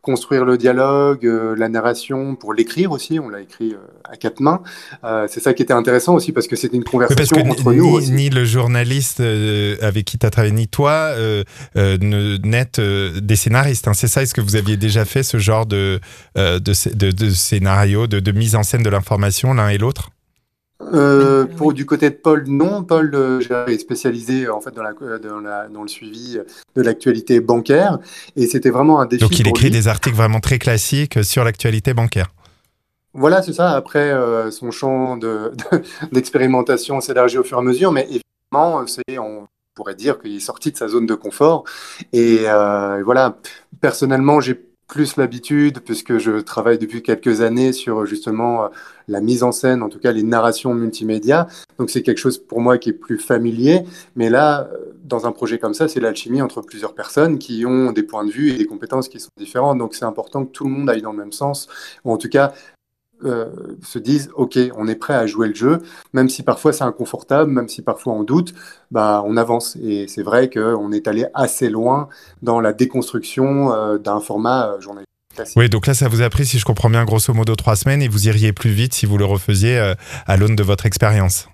construire 0.04 0.44
le 0.44 0.56
dialogue, 0.56 1.26
euh, 1.26 1.56
la 1.56 1.68
narration, 1.68 2.36
pour 2.36 2.54
l'écrire 2.54 2.92
aussi. 2.92 3.18
On 3.18 3.28
l'a 3.28 3.40
écrit 3.40 3.72
euh, 3.72 3.78
à 4.04 4.16
quatre 4.16 4.40
mains. 4.40 4.62
Euh, 5.02 5.26
c'est 5.28 5.40
ça 5.40 5.54
qui 5.54 5.62
était 5.62 5.72
intéressant 5.72 6.14
aussi 6.14 6.30
parce 6.30 6.46
que 6.46 6.54
c'était 6.54 6.76
une 6.76 6.84
conversation 6.84 7.38
entre 7.38 7.72
ni, 7.72 7.78
nous. 7.78 7.88
Aussi. 7.88 8.12
Ni 8.12 8.30
le 8.30 8.44
journaliste 8.44 9.20
avec 9.20 10.04
qui 10.04 10.18
tu 10.18 10.26
as 10.26 10.30
travaillé, 10.30 10.54
ni 10.54 10.68
toi 10.68 11.14
n'êtes 11.74 12.80
des 12.80 13.36
scénaristes. 13.36 13.88
Hein. 13.88 13.94
C'est 13.94 14.08
ça 14.08 14.22
Est-ce 14.22 14.34
que 14.34 14.40
vous 14.40 14.56
aviez 14.56 14.76
déjà 14.76 15.04
fait 15.04 15.22
ce 15.22 15.38
genre 15.38 15.66
de, 15.66 16.00
de, 16.36 16.58
de, 16.60 17.10
de 17.10 17.30
scénario, 17.30 18.06
de, 18.06 18.20
de 18.20 18.32
mise 18.32 18.54
en 18.54 18.62
scène 18.62 18.82
de 18.82 18.90
l'information 18.90 19.54
l'un 19.54 19.70
et 19.70 19.78
l'autre? 19.78 20.10
Euh, 20.92 21.44
pour 21.44 21.72
du 21.72 21.86
côté 21.86 22.10
de 22.10 22.14
Paul, 22.14 22.44
non. 22.46 22.82
Paul 22.84 23.10
euh, 23.14 23.66
est 23.66 23.78
spécialisé 23.78 24.48
en 24.48 24.60
fait 24.60 24.72
dans, 24.72 24.82
la, 24.82 24.92
dans, 24.92 25.40
la, 25.40 25.68
dans 25.68 25.82
le 25.82 25.88
suivi 25.88 26.38
de 26.74 26.82
l'actualité 26.82 27.40
bancaire, 27.40 27.98
et 28.36 28.46
c'était 28.46 28.70
vraiment 28.70 29.00
un 29.00 29.06
défi. 29.06 29.22
Donc 29.22 29.38
il 29.38 29.48
écrit 29.48 29.66
lui. 29.66 29.70
des 29.70 29.88
articles 29.88 30.16
vraiment 30.16 30.40
très 30.40 30.58
classiques 30.58 31.24
sur 31.24 31.44
l'actualité 31.44 31.94
bancaire. 31.94 32.28
Voilà, 33.14 33.42
c'est 33.42 33.52
ça. 33.52 33.70
Après, 33.70 34.10
euh, 34.10 34.50
son 34.50 34.72
champ 34.72 35.16
d'expérimentation 36.12 36.98
de, 36.98 37.02
s'élargit 37.02 37.38
au 37.38 37.44
fur 37.44 37.58
et 37.58 37.60
à 37.60 37.62
mesure, 37.62 37.92
mais 37.92 38.08
évidemment, 38.10 38.84
c'est 38.86 39.18
on 39.18 39.46
pourrait 39.74 39.94
dire 39.94 40.18
qu'il 40.18 40.36
est 40.36 40.40
sorti 40.40 40.72
de 40.72 40.76
sa 40.76 40.88
zone 40.88 41.06
de 41.06 41.14
confort. 41.14 41.64
Et 42.12 42.40
euh, 42.46 43.02
voilà, 43.04 43.38
personnellement, 43.80 44.40
j'ai 44.40 44.60
plus 44.94 45.16
l'habitude, 45.16 45.80
puisque 45.80 46.18
je 46.18 46.38
travaille 46.38 46.78
depuis 46.78 47.02
quelques 47.02 47.40
années 47.40 47.72
sur 47.72 48.06
justement 48.06 48.70
la 49.08 49.20
mise 49.20 49.42
en 49.42 49.50
scène, 49.50 49.82
en 49.82 49.88
tout 49.88 49.98
cas 49.98 50.12
les 50.12 50.22
narrations 50.22 50.72
multimédia. 50.72 51.48
Donc 51.78 51.90
c'est 51.90 52.02
quelque 52.02 52.18
chose 52.18 52.38
pour 52.38 52.60
moi 52.60 52.78
qui 52.78 52.90
est 52.90 52.92
plus 52.92 53.18
familier. 53.18 53.82
Mais 54.14 54.30
là, 54.30 54.70
dans 55.02 55.26
un 55.26 55.32
projet 55.32 55.58
comme 55.58 55.74
ça, 55.74 55.88
c'est 55.88 55.98
l'alchimie 55.98 56.42
entre 56.42 56.62
plusieurs 56.62 56.94
personnes 56.94 57.40
qui 57.40 57.66
ont 57.66 57.90
des 57.90 58.04
points 58.04 58.24
de 58.24 58.30
vue 58.30 58.50
et 58.50 58.56
des 58.56 58.66
compétences 58.66 59.08
qui 59.08 59.18
sont 59.18 59.30
différentes. 59.36 59.78
Donc 59.78 59.96
c'est 59.96 60.04
important 60.04 60.44
que 60.44 60.52
tout 60.52 60.62
le 60.62 60.70
monde 60.70 60.88
aille 60.88 61.02
dans 61.02 61.10
le 61.10 61.18
même 61.18 61.32
sens, 61.32 61.66
ou 62.04 62.12
en 62.12 62.16
tout 62.16 62.28
cas 62.28 62.54
euh, 63.24 63.46
se 63.82 63.98
disent 63.98 64.30
ok 64.34 64.58
on 64.76 64.88
est 64.88 64.94
prêt 64.94 65.14
à 65.14 65.26
jouer 65.26 65.48
le 65.48 65.54
jeu 65.54 65.78
même 66.12 66.28
si 66.28 66.42
parfois 66.42 66.72
c'est 66.72 66.84
inconfortable 66.84 67.50
même 67.50 67.68
si 67.68 67.82
parfois 67.82 68.12
on 68.12 68.22
doute 68.22 68.54
bah 68.90 69.22
on 69.26 69.36
avance 69.36 69.76
et 69.82 70.06
c'est 70.08 70.22
vrai 70.22 70.50
qu'on 70.50 70.92
est 70.92 71.08
allé 71.08 71.26
assez 71.34 71.70
loin 71.70 72.08
dans 72.42 72.60
la 72.60 72.72
déconstruction 72.72 73.72
euh, 73.72 73.98
d'un 73.98 74.20
format 74.20 74.68
euh, 74.68 74.78
Classique. 75.34 75.56
Oui, 75.56 75.68
donc 75.68 75.88
là, 75.88 75.94
ça 75.94 76.06
vous 76.06 76.22
a 76.22 76.30
pris, 76.30 76.46
si 76.46 76.60
je 76.60 76.64
comprends 76.64 76.88
bien, 76.88 77.04
grosso 77.04 77.34
modo 77.34 77.56
trois 77.56 77.74
semaines 77.74 78.00
et 78.02 78.06
vous 78.06 78.28
iriez 78.28 78.52
plus 78.52 78.70
vite 78.70 78.94
si 78.94 79.04
vous 79.04 79.18
le 79.18 79.24
refaisiez 79.24 79.94
à 80.26 80.36
l'aune 80.36 80.54
de 80.54 80.62
votre 80.62 80.86
expérience. 80.86 81.48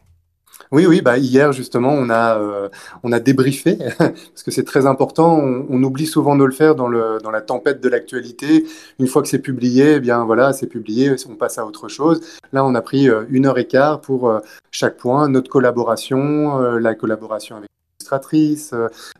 Oui, 0.73 0.87
oui, 0.87 1.01
bah 1.01 1.19
hier 1.19 1.51
justement, 1.53 1.91
on 1.93 2.11
a, 2.11 2.39
euh, 2.39 2.69
on 3.03 3.11
a 3.11 3.19
débriefé, 3.19 3.77
parce 3.99 4.43
que 4.45 4.53
c'est 4.53 4.63
très 4.63 4.87
important, 4.87 5.37
on, 5.37 5.83
oublie 5.83 6.07
souvent 6.07 6.37
de 6.37 6.45
le 6.45 6.53
faire 6.53 6.77
dans, 6.77 6.87
le, 6.87 7.19
dans 7.23 7.33
la 7.33 7.41
tempête 7.41 7.81
de 7.81 7.89
l'actualité. 7.89 8.65
Une 9.01 9.09
fois 9.09 9.21
que 9.23 9.29
c'est 9.29 9.41
publié, 9.41 9.95
eh 9.95 10.01
bien 10.01 10.25
voilà, 10.25 10.53
c'est 10.53 10.69
publié, 10.69 11.17
on 11.29 11.35
passe 11.35 11.59
à 11.59 11.67
autre 11.67 11.89
chose. 11.89 12.21
Là, 12.53 12.65
on 12.65 12.77
a 12.77 12.83
pris 12.83 13.09
euh, 13.09 13.25
une 13.31 13.47
heure 13.47 13.59
et 13.59 13.67
quart 13.67 14.01
pour 14.01 14.29
euh, 14.29 14.39
chaque 14.71 14.97
point, 14.97 15.29
notre 15.29 15.51
collaboration, 15.51 16.61
euh, 16.61 16.79
la 16.79 16.95
collaboration 16.95 17.57
avec 17.57 17.69
illustratrice, 18.01 18.75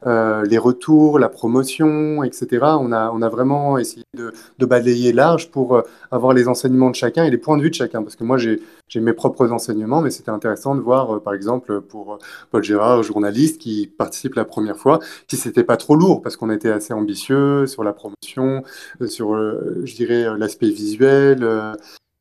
euh, 0.07 0.45
les 0.45 0.59
retours, 0.59 1.19
la 1.19 1.29
promotion, 1.29 2.25
etc. 2.25 2.49
On 2.81 2.93
a, 2.93 3.29
vraiment 3.29 3.79
essayé 3.79 4.05
de, 4.17 4.33
balayer 4.67 5.13
large 5.13 5.51
pour 5.51 5.77
euh, 5.77 5.83
avoir 6.11 6.33
les 6.33 6.49
enseignements 6.49 6.91
de 6.91 6.95
chacun 6.95 7.25
et 7.25 7.31
les 7.31 7.39
points 7.39 7.57
de 7.57 7.63
vue 7.63 7.71
de 7.71 7.75
chacun. 7.75 8.03
Parce 8.03 8.17
que 8.17 8.25
moi, 8.25 8.39
j'ai 8.39 8.61
mes 8.97 9.13
propres 9.13 9.53
enseignements, 9.53 10.01
mais 10.01 10.11
c'était 10.11 10.31
intéressant 10.31 10.75
de 10.75 10.81
voir, 10.81 11.17
euh, 11.17 11.21
par 11.21 11.35
exemple, 11.35 11.81
pour 11.83 12.19
Paul 12.51 12.65
Gérard, 12.65 13.03
journaliste 13.03 13.61
qui 13.61 13.87
participe 13.87 14.35
la 14.35 14.45
première 14.45 14.79
fois, 14.79 14.99
si 15.29 15.37
c'était 15.37 15.65
pas 15.65 15.77
trop 15.77 15.95
lourd, 15.95 16.23
parce 16.23 16.37
qu'on 16.37 16.51
était 16.51 16.71
assez 16.71 16.95
ambitieux 16.95 17.67
sur 17.67 17.85
la 17.85 17.93
promotion, 17.93 18.63
sur, 19.07 19.37
je 19.85 19.95
dirais, 19.95 20.27
l'aspect 20.39 20.71
visuel, 20.71 21.47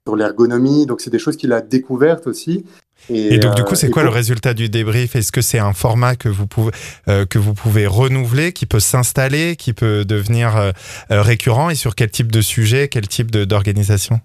sur 0.06 0.16
l'ergonomie. 0.16 0.86
Donc, 0.86 1.02
c'est 1.02 1.10
des 1.10 1.20
choses 1.20 1.38
qu'il 1.38 1.54
a 1.54 1.62
découvertes 1.62 2.28
aussi. 2.28 2.66
Et, 3.10 3.36
et, 3.36 3.38
donc, 3.40 3.56
du 3.56 3.64
coup, 3.64 3.76
c'est 3.76 3.90
quoi 3.90 4.04
pour... 4.04 4.12
le 4.12 4.16
résultat 4.16 4.54
du 4.54 4.70
débrief? 4.70 5.16
Est-ce 5.16 5.32
que 5.32 5.42
c'est 5.42 5.60
un 5.60 5.74
format 5.74 6.16
que 6.16 6.30
vous 6.30 6.48
pouvez, 6.48 6.72
euh, 7.08 7.26
que 7.26 7.40
vous 7.40 7.54
pouvez 7.54 7.88
renouveler, 7.88 8.54
qui 8.54 8.66
peut 8.66 8.80
s'installer, 8.80 9.56
qui 9.56 9.74
peut 9.74 10.06
devenir 10.06 10.56
euh, 10.58 10.72
récurrent? 11.10 11.70
Et 11.70 11.76
sur 11.76 11.96
quel 11.96 12.12
type 12.12 12.32
de 12.32 12.42
sujet, 12.42 12.88
quel 12.88 13.08
type 13.08 13.32
d'organisation? 13.32 14.22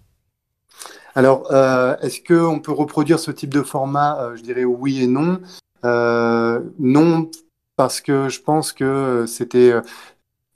Alors, 1.15 1.47
euh, 1.53 1.97
est-ce 2.03 2.21
qu'on 2.21 2.61
peut 2.61 2.73
reproduire 2.73 3.19
ce 3.19 3.31
type 3.31 3.55
de 3.55 3.63
format? 3.63 4.33
Je 4.37 4.43
dirais 4.43 4.65
oui 4.65 5.03
et 5.03 5.07
non. 5.07 5.41
non, 5.85 7.31
parce 7.77 8.01
que 8.01 8.29
je 8.29 8.41
pense 8.41 8.73
que 8.73 9.25
c'était 9.27 9.73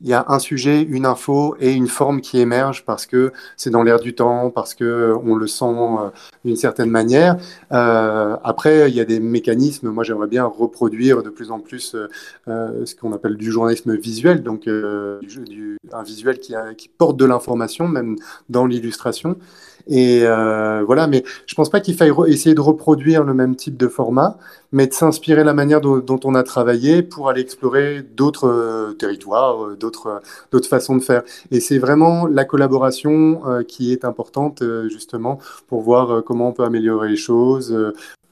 il 0.00 0.08
y 0.08 0.12
a 0.12 0.24
un 0.28 0.38
sujet, 0.38 0.82
une 0.82 1.06
info 1.06 1.56
et 1.58 1.72
une 1.72 1.88
forme 1.88 2.20
qui 2.20 2.38
émerge 2.38 2.84
parce 2.84 3.04
que 3.04 3.32
c'est 3.56 3.70
dans 3.70 3.82
l'air 3.82 3.98
du 3.98 4.14
temps, 4.14 4.50
parce 4.50 4.74
que 4.74 5.14
on 5.24 5.34
le 5.34 5.46
sent 5.48 5.64
euh, 5.64 6.10
d'une 6.44 6.56
certaine 6.56 6.90
manière. 6.90 7.36
Euh, 7.72 8.36
après, 8.44 8.90
il 8.90 8.96
y 8.96 9.00
a 9.00 9.04
des 9.04 9.18
mécanismes. 9.18 9.90
Moi, 9.90 10.04
j'aimerais 10.04 10.28
bien 10.28 10.44
reproduire 10.44 11.22
de 11.22 11.30
plus 11.30 11.50
en 11.50 11.58
plus 11.58 11.96
euh, 12.48 12.86
ce 12.86 12.94
qu'on 12.94 13.12
appelle 13.12 13.36
du 13.36 13.50
journalisme 13.50 13.96
visuel, 13.96 14.42
donc 14.42 14.68
euh, 14.68 15.20
un 15.92 16.02
visuel 16.02 16.38
qui 16.38 16.88
porte 16.88 17.16
de 17.16 17.24
l'information, 17.24 17.88
même 17.88 18.16
dans 18.48 18.66
l'illustration. 18.66 19.36
Et 19.88 20.20
euh, 20.24 20.82
voilà, 20.84 21.06
mais 21.06 21.24
je 21.46 21.54
pense 21.54 21.70
pas 21.70 21.80
qu'il 21.80 21.94
faille 21.94 22.12
essayer 22.26 22.54
de 22.54 22.60
reproduire 22.60 23.24
le 23.24 23.32
même 23.32 23.56
type 23.56 23.76
de 23.76 23.88
format, 23.88 24.36
mais 24.70 24.86
de 24.86 24.92
s'inspirer 24.92 25.44
la 25.44 25.54
manière 25.54 25.80
dont, 25.80 26.20
on 26.24 26.34
a 26.34 26.42
travaillé 26.42 27.02
pour 27.02 27.30
aller 27.30 27.40
explorer 27.40 28.02
d'autres 28.02 28.48
euh, 28.48 28.92
territoires, 28.92 29.64
euh, 29.64 29.76
d'autres 29.76 30.20
d'autres 30.52 30.68
façons 30.68 30.94
de 30.94 31.02
faire. 31.02 31.22
Et 31.50 31.60
c'est 31.60 31.78
vraiment 31.78 32.26
la 32.26 32.44
collaboration 32.44 33.40
qui 33.66 33.92
est 33.92 34.04
importante 34.04 34.62
justement 34.88 35.38
pour 35.68 35.80
voir 35.80 36.22
comment 36.24 36.48
on 36.48 36.52
peut 36.52 36.64
améliorer 36.64 37.08
les 37.08 37.16
choses. 37.16 37.74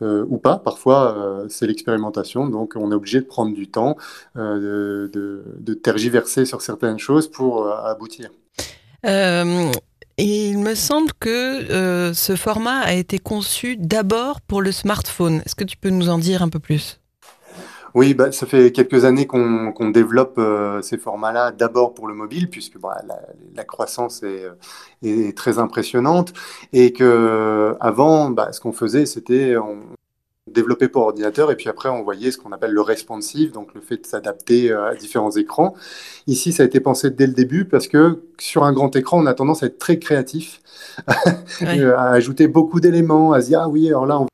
ou 0.03 0.37
pas, 0.37 0.59
parfois 0.59 1.45
c'est 1.49 1.67
l'expérimentation, 1.67 2.49
donc 2.49 2.75
on 2.77 2.93
est 2.93 2.95
obligé 2.95 3.21
de 3.21 3.27
prendre 3.27 3.55
du 3.55 3.69
temps, 3.69 3.97
de, 4.35 5.75
tergiverser 5.83 6.45
sur 6.45 6.61
certaines 6.61 6.99
choses 6.99 7.29
pour 7.29 7.69
aboutir. 7.69 8.31
Il 10.19 10.59
me 10.61 10.75
semble 10.75 11.13
que 11.21 11.71
euh, 11.71 12.15
ce 12.15 12.37
format 12.37 12.79
a 12.79 12.95
été 12.95 13.19
conçu 13.19 13.77
d'abord 13.77 14.41
pour 14.41 14.63
le 14.63 14.73
smartphone. 14.73 15.43
Est-ce 15.45 15.55
que 15.55 15.65
tu 15.65 15.77
peux 15.77 15.91
nous 15.91 16.09
en 16.09 16.17
dire 16.17 16.43
un 16.43 16.49
peu 16.49 16.59
plus? 16.59 17.03
Oui, 17.93 18.15
bah, 18.15 18.33
ça 18.33 18.47
fait 18.47 18.73
quelques 18.73 19.05
années 19.05 19.27
qu'on 19.27 19.73
qu 19.73 19.93
développe 19.93 20.37
euh, 20.39 20.81
ces 20.81 20.97
formats-là, 20.97 21.53
d'abord 21.53 21.93
pour 21.93 22.09
le 22.09 22.15
mobile, 22.15 22.49
puisque 22.49 22.79
bah, 22.79 23.03
la, 23.55 23.65
croissance 23.65 24.23
est, 24.23 25.37
très 25.37 25.59
impressionnante, 25.59 26.33
et 26.73 26.95
que 26.95 27.77
avant, 27.81 28.31
bah, 28.31 28.53
ce 28.53 28.61
qu'on 28.61 28.73
faisait, 28.73 29.05
c'était 29.05 29.55
développé 30.51 30.89
pour 30.89 31.03
ordinateur 31.03 31.51
et 31.51 31.57
puis 31.57 31.69
après 31.69 31.89
on 31.89 32.03
voyait 32.03 32.31
ce 32.31 32.39
qu'on 32.39 32.53
appelle 32.53 32.73
le 32.73 32.81
responsive, 32.81 33.53
donc 33.53 33.75
le 33.75 33.81
fait 33.81 33.99
de 33.99 34.07
s'adapter 34.07 34.73
à 34.73 34.95
différents 34.95 35.33
écrans. 35.33 35.75
Ici, 36.27 36.53
ça 36.53 36.63
a 36.63 36.67
été 36.67 36.81
pensé 36.81 37.11
dès 37.11 37.27
le 37.27 37.33
début 37.33 37.65
parce 37.65 37.89
que 37.89 38.23
sur 38.39 38.65
un 38.65 38.73
grand 38.73 38.95
écran, 38.95 39.23
on 39.23 39.27
a 39.27 39.35
tendance 39.35 39.63
à 39.63 39.67
être 39.67 39.79
très 39.79 39.99
créatif, 39.99 40.61
oui. 41.61 41.85
à 41.85 42.11
ajouter 42.11 42.47
beaucoup 42.49 42.81
d'éléments, 42.81 43.33
à 43.33 43.41
se 43.41 43.49
dire 43.49 43.61
ah 43.63 43.69
oui, 43.69 43.89
alors 43.89 44.07
là 44.07 44.21
on 44.21 44.23
va 44.23 44.29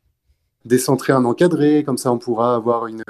décentrer 0.64 1.12
un 1.12 1.25
encadré, 1.25 1.83
comme 1.85 1.99
ça 1.99 2.12
on 2.12 2.19
pourra 2.19 2.54
avoir 2.54 2.87
une, 2.87 3.02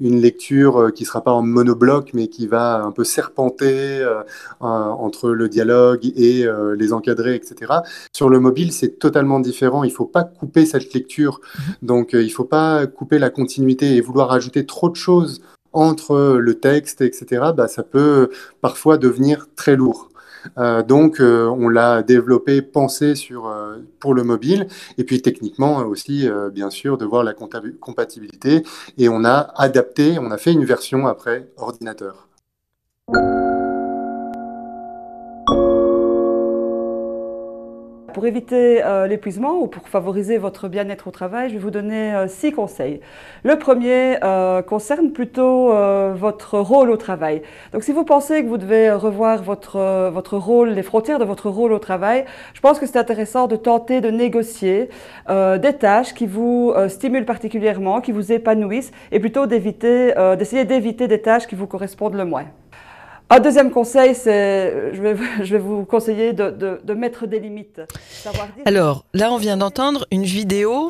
une 0.00 0.20
lecture 0.20 0.92
qui 0.94 1.02
ne 1.02 1.06
sera 1.06 1.22
pas 1.22 1.32
en 1.32 1.42
monobloc, 1.42 2.10
mais 2.14 2.28
qui 2.28 2.46
va 2.46 2.82
un 2.82 2.92
peu 2.92 3.04
serpenter 3.04 4.00
euh, 4.00 4.22
entre 4.60 5.30
le 5.30 5.48
dialogue 5.48 6.04
et 6.16 6.44
euh, 6.44 6.74
les 6.76 6.92
encadrés, 6.92 7.34
etc. 7.34 7.72
Sur 8.12 8.28
le 8.28 8.40
mobile, 8.40 8.72
c'est 8.72 8.98
totalement 8.98 9.40
différent. 9.40 9.84
Il 9.84 9.90
ne 9.90 9.94
faut 9.94 10.06
pas 10.06 10.24
couper 10.24 10.66
cette 10.66 10.92
lecture. 10.94 11.40
Donc, 11.82 12.14
euh, 12.14 12.22
il 12.22 12.28
ne 12.28 12.32
faut 12.32 12.44
pas 12.44 12.86
couper 12.86 13.18
la 13.18 13.30
continuité 13.30 13.96
et 13.96 14.00
vouloir 14.00 14.32
ajouter 14.32 14.66
trop 14.66 14.88
de 14.90 14.96
choses 14.96 15.42
entre 15.72 16.38
le 16.38 16.54
texte, 16.54 17.02
etc. 17.02 17.52
Bah, 17.56 17.68
ça 17.68 17.82
peut 17.82 18.30
parfois 18.60 18.98
devenir 18.98 19.46
très 19.54 19.76
lourd. 19.76 20.08
Euh, 20.56 20.82
donc, 20.82 21.20
euh, 21.20 21.46
on 21.46 21.68
l'a 21.68 22.02
développé, 22.02 22.62
pensé 22.62 23.14
sur, 23.14 23.46
euh, 23.46 23.76
pour 24.00 24.14
le 24.14 24.24
mobile, 24.24 24.68
et 24.96 25.04
puis 25.04 25.20
techniquement 25.22 25.78
aussi, 25.78 26.28
bien 26.52 26.70
sûr, 26.70 26.98
de 26.98 27.04
voir 27.04 27.24
la 27.24 27.34
compatibilité. 27.34 28.62
Et 28.96 29.08
on 29.08 29.24
a 29.24 29.52
adapté, 29.56 30.18
on 30.18 30.30
a 30.30 30.38
fait 30.38 30.52
une 30.52 30.64
version 30.64 31.06
après 31.06 31.48
ordinateur. 31.56 32.27
Pour 38.14 38.24
éviter 38.24 38.82
euh, 38.82 39.06
l'épuisement 39.06 39.58
ou 39.60 39.66
pour 39.66 39.86
favoriser 39.88 40.38
votre 40.38 40.68
bien-être 40.68 41.08
au 41.08 41.10
travail, 41.10 41.50
je 41.50 41.54
vais 41.54 41.60
vous 41.60 41.70
donner 41.70 42.14
euh, 42.14 42.26
six 42.26 42.52
conseils. 42.52 43.00
Le 43.42 43.58
premier 43.58 44.16
euh, 44.24 44.62
concerne 44.62 45.12
plutôt 45.12 45.68
votre 46.14 46.58
rôle 46.58 46.90
au 46.90 46.96
travail. 46.96 47.42
Donc 47.72 47.82
si 47.82 47.92
vous 47.92 48.04
pensez 48.04 48.42
que 48.42 48.48
vous 48.48 48.56
devez 48.56 48.90
revoir 48.90 49.42
votre, 49.42 50.10
votre 50.10 50.38
rôle, 50.38 50.70
les 50.70 50.82
frontières 50.82 51.18
de 51.18 51.24
votre 51.24 51.50
rôle 51.50 51.72
au 51.72 51.78
travail, 51.78 52.24
je 52.54 52.60
pense 52.60 52.78
que 52.78 52.86
c'est 52.86 52.98
intéressant 52.98 53.46
de 53.46 53.56
tenter 53.56 54.00
de 54.00 54.10
négocier 54.10 54.88
des 55.28 55.72
tâches 55.78 56.14
qui 56.14 56.26
vous 56.26 56.72
stimulent 56.88 57.26
particulièrement, 57.26 58.00
qui 58.00 58.12
vous 58.12 58.32
épanouissent, 58.32 58.92
et 59.12 59.20
plutôt 59.20 59.46
d'essayer 59.46 60.64
d'éviter 60.64 61.08
des 61.08 61.20
tâches 61.20 61.46
qui 61.46 61.54
vous 61.54 61.66
correspondent 61.66 62.14
le 62.14 62.24
moins. 62.24 62.46
Un 63.30 63.40
deuxième 63.40 63.70
conseil, 63.70 64.14
c'est, 64.14 64.94
je 64.94 65.02
vais, 65.02 65.14
je 65.44 65.52
vais 65.52 65.58
vous 65.58 65.84
conseiller 65.84 66.32
de, 66.32 66.50
de, 66.82 66.94
mettre 66.94 67.26
des 67.26 67.38
limites. 67.38 67.80
Alors, 68.64 69.04
là, 69.12 69.30
on 69.30 69.36
vient 69.36 69.58
d'entendre 69.58 70.06
une 70.10 70.24
vidéo, 70.24 70.88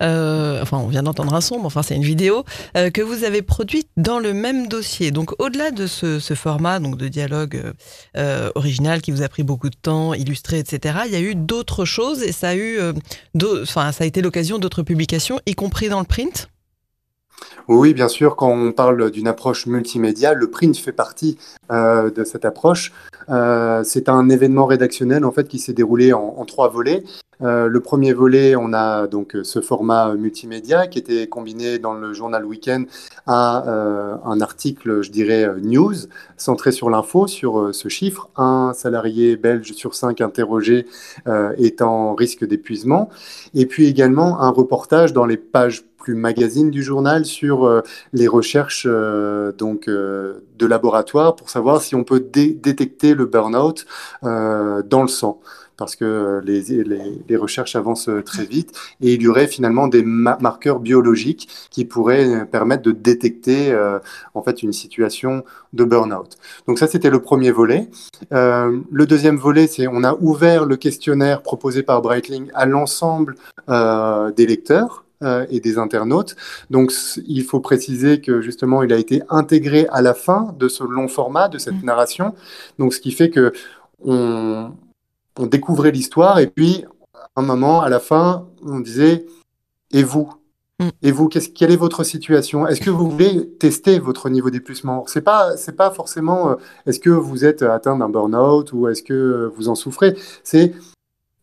euh, 0.00 0.62
enfin, 0.62 0.78
on 0.78 0.86
vient 0.86 1.02
d'entendre 1.02 1.34
un 1.34 1.40
son, 1.40 1.58
mais 1.58 1.66
enfin, 1.66 1.82
c'est 1.82 1.96
une 1.96 2.04
vidéo 2.04 2.44
euh, 2.76 2.90
que 2.90 3.02
vous 3.02 3.24
avez 3.24 3.42
produite 3.42 3.88
dans 3.96 4.20
le 4.20 4.32
même 4.32 4.68
dossier. 4.68 5.10
Donc, 5.10 5.32
au-delà 5.40 5.72
de 5.72 5.86
ce, 5.88 6.20
format 6.34 6.78
donc 6.78 6.96
de 6.96 7.08
dialogue 7.08 7.60
euh, 8.16 8.50
original 8.54 9.02
qui 9.02 9.10
vous 9.10 9.22
a 9.22 9.28
pris 9.28 9.42
beaucoup 9.42 9.68
de 9.68 9.76
temps, 9.76 10.14
illustré, 10.14 10.60
etc., 10.60 11.00
il 11.06 11.12
y 11.12 11.16
a 11.16 11.20
eu 11.20 11.34
d'autres 11.34 11.84
choses 11.84 12.22
et 12.22 12.30
ça 12.30 12.50
a 12.50 12.54
eu, 12.54 12.78
euh, 12.78 12.92
ça 13.64 13.90
a 13.98 14.04
été 14.04 14.22
l'occasion 14.22 14.58
d'autres 14.58 14.82
publications, 14.82 15.40
y 15.44 15.54
compris 15.54 15.88
dans 15.88 15.98
le 15.98 16.06
print. 16.06 16.48
Oui, 17.72 17.94
bien 17.94 18.08
sûr, 18.08 18.34
quand 18.34 18.50
on 18.50 18.72
parle 18.72 19.12
d'une 19.12 19.28
approche 19.28 19.66
multimédia, 19.66 20.34
le 20.34 20.50
print 20.50 20.76
fait 20.76 20.90
partie 20.90 21.38
euh, 21.70 22.10
de 22.10 22.24
cette 22.24 22.44
approche. 22.44 22.92
Euh, 23.28 23.84
c'est 23.84 24.08
un 24.08 24.28
événement 24.28 24.66
rédactionnel 24.66 25.24
en 25.24 25.30
fait 25.30 25.46
qui 25.46 25.60
s'est 25.60 25.72
déroulé 25.72 26.12
en, 26.12 26.44
trois 26.46 26.68
volets. 26.68 27.04
Euh, 27.42 27.68
le 27.68 27.80
premier 27.80 28.12
volet, 28.12 28.56
on 28.56 28.72
a 28.72 29.06
donc 29.06 29.36
ce 29.44 29.60
format 29.60 30.14
multimédia 30.14 30.88
qui 30.88 30.98
était 30.98 31.28
combiné 31.28 31.78
dans 31.78 31.94
le 31.94 32.12
journal 32.12 32.44
Weekend 32.44 32.86
à 33.28 33.64
un 34.24 34.40
article, 34.40 35.02
je 35.02 35.12
dirais, 35.12 35.48
news, 35.62 35.94
centré 36.36 36.72
sur 36.72 36.90
l'info, 36.90 37.28
sur 37.28 37.72
ce 37.72 37.88
chiffre. 37.88 38.30
Un 38.36 38.72
salarié 38.74 39.36
belge 39.36 39.72
sur 39.74 39.94
cinq 39.94 40.20
interrogés 40.20 40.86
est 41.26 41.82
en 41.82 42.14
risque 42.14 42.44
d'épuisement. 42.44 43.10
Et 43.54 43.66
puis 43.66 43.86
également 43.86 44.40
un 44.40 44.50
reportage 44.50 45.12
dans 45.12 45.24
les 45.24 45.36
pages 45.36 45.84
plus 46.00 46.14
magazine 46.14 46.70
du 46.70 46.82
journal 46.82 47.24
sur 47.24 47.64
euh, 47.64 47.82
les 48.12 48.26
recherches 48.26 48.86
euh, 48.88 49.52
donc 49.52 49.86
euh, 49.86 50.40
de 50.58 50.66
laboratoire 50.66 51.36
pour 51.36 51.50
savoir 51.50 51.82
si 51.82 51.94
on 51.94 52.02
peut 52.02 52.20
détecter 52.20 53.14
le 53.14 53.26
burn-out 53.26 53.86
dans 54.22 55.02
le 55.02 55.08
sang 55.08 55.40
parce 55.76 55.96
que 55.96 56.42
les, 56.44 56.62
les, 57.26 57.36
recherches 57.36 57.74
avancent 57.74 58.10
très 58.26 58.44
vite 58.44 58.78
et 59.00 59.14
il 59.14 59.22
y 59.22 59.28
aurait 59.28 59.46
finalement 59.46 59.88
des 59.88 60.02
marqueurs 60.02 60.78
biologiques 60.78 61.48
qui 61.70 61.86
pourraient 61.86 62.44
permettre 62.44 62.82
de 62.82 62.92
détecter 62.92 63.74
en 64.34 64.42
fait 64.42 64.62
une 64.62 64.74
situation 64.74 65.42
de 65.72 65.84
burn-out. 65.84 66.36
Donc 66.68 66.78
ça 66.78 66.86
c'était 66.86 67.08
le 67.08 67.22
premier 67.22 67.50
volet. 67.50 67.88
Le 68.30 69.04
deuxième 69.06 69.38
volet 69.38 69.66
c'est 69.68 69.86
on 69.86 70.04
a 70.04 70.14
ouvert 70.20 70.66
le 70.66 70.76
questionnaire 70.76 71.40
proposé 71.40 71.82
par 71.82 72.02
Breitling 72.02 72.50
à 72.52 72.66
l'ensemble 72.66 73.36
des 73.66 74.46
lecteurs 74.46 75.04
euh, 75.22 75.44
et 75.50 75.60
des 75.60 75.76
internautes. 75.76 76.34
Donc, 76.70 76.92
il 77.26 77.44
faut 77.44 77.60
préciser 77.60 78.22
que 78.22 78.40
justement, 78.40 78.82
il 78.82 78.90
a 78.90 78.96
été 78.96 79.22
intégré 79.28 79.86
à 79.90 80.00
la 80.00 80.14
fin 80.14 80.54
de 80.58 80.66
ce 80.66 80.82
long 80.82 81.08
format, 81.08 81.48
de 81.48 81.58
cette 81.58 81.82
mmh. 81.82 81.84
narration. 81.84 82.34
Donc, 82.78 82.94
ce 82.94 83.00
qui 83.00 83.12
fait 83.12 83.28
que 83.28 83.52
on, 84.02 84.72
on 85.38 85.46
découvrait 85.46 85.90
l'histoire 85.90 86.38
et 86.38 86.46
puis, 86.46 86.86
un 87.36 87.42
moment, 87.42 87.82
à 87.82 87.90
la 87.90 88.00
fin, 88.00 88.46
on 88.64 88.80
disait 88.80 89.26
Et 89.92 90.02
vous 90.02 90.32
mmh. 90.78 90.88
et 91.02 91.12
vous, 91.12 91.28
quelle 91.28 91.70
est 91.70 91.76
votre 91.76 92.02
situation? 92.02 92.66
Est-ce 92.66 92.80
que 92.80 92.88
vous 92.88 93.10
voulez 93.10 93.46
tester 93.58 93.98
votre 93.98 94.30
niveau 94.30 94.48
d'épuisement? 94.48 95.04
C'est 95.06 95.20
pas, 95.20 95.56
c'est 95.58 95.76
pas 95.76 95.90
forcément. 95.90 96.52
Euh, 96.52 96.54
est-ce 96.86 96.98
que 96.98 97.10
vous 97.10 97.44
êtes 97.44 97.60
atteint 97.62 97.98
d'un 97.98 98.08
burn-out 98.08 98.72
ou 98.72 98.88
est-ce 98.88 99.02
que 99.02 99.52
vous 99.54 99.68
en 99.68 99.74
souffrez? 99.74 100.16
C'est 100.44 100.72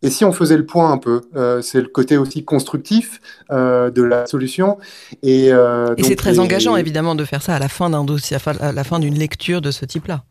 et 0.03 0.09
si 0.09 0.23
on 0.25 0.31
faisait 0.31 0.57
le 0.57 0.65
point 0.65 0.91
un 0.91 0.97
peu, 0.97 1.21
euh, 1.35 1.61
c'est 1.61 1.81
le 1.81 1.87
côté 1.87 2.17
aussi 2.17 2.45
constructif 2.45 3.19
euh, 3.51 3.89
de 3.89 4.03
la 4.03 4.27
solution. 4.27 4.77
Et, 5.23 5.51
euh, 5.51 5.95
et 5.97 6.03
c'est 6.03 6.15
très 6.15 6.39
engageant, 6.39 6.75
évidemment, 6.75 7.15
de 7.15 7.25
faire 7.25 7.41
ça 7.41 7.55
à 7.55 7.59
la 7.59 7.69
fin 7.69 7.89
d'un 7.89 8.03
dossier, 8.03 8.37
à 8.59 8.71
la 8.71 8.83
fin 8.83 8.99
d'une 8.99 9.17
lecture 9.17 9.61
de 9.61 9.71
ce 9.71 9.85
type-là. 9.85 10.23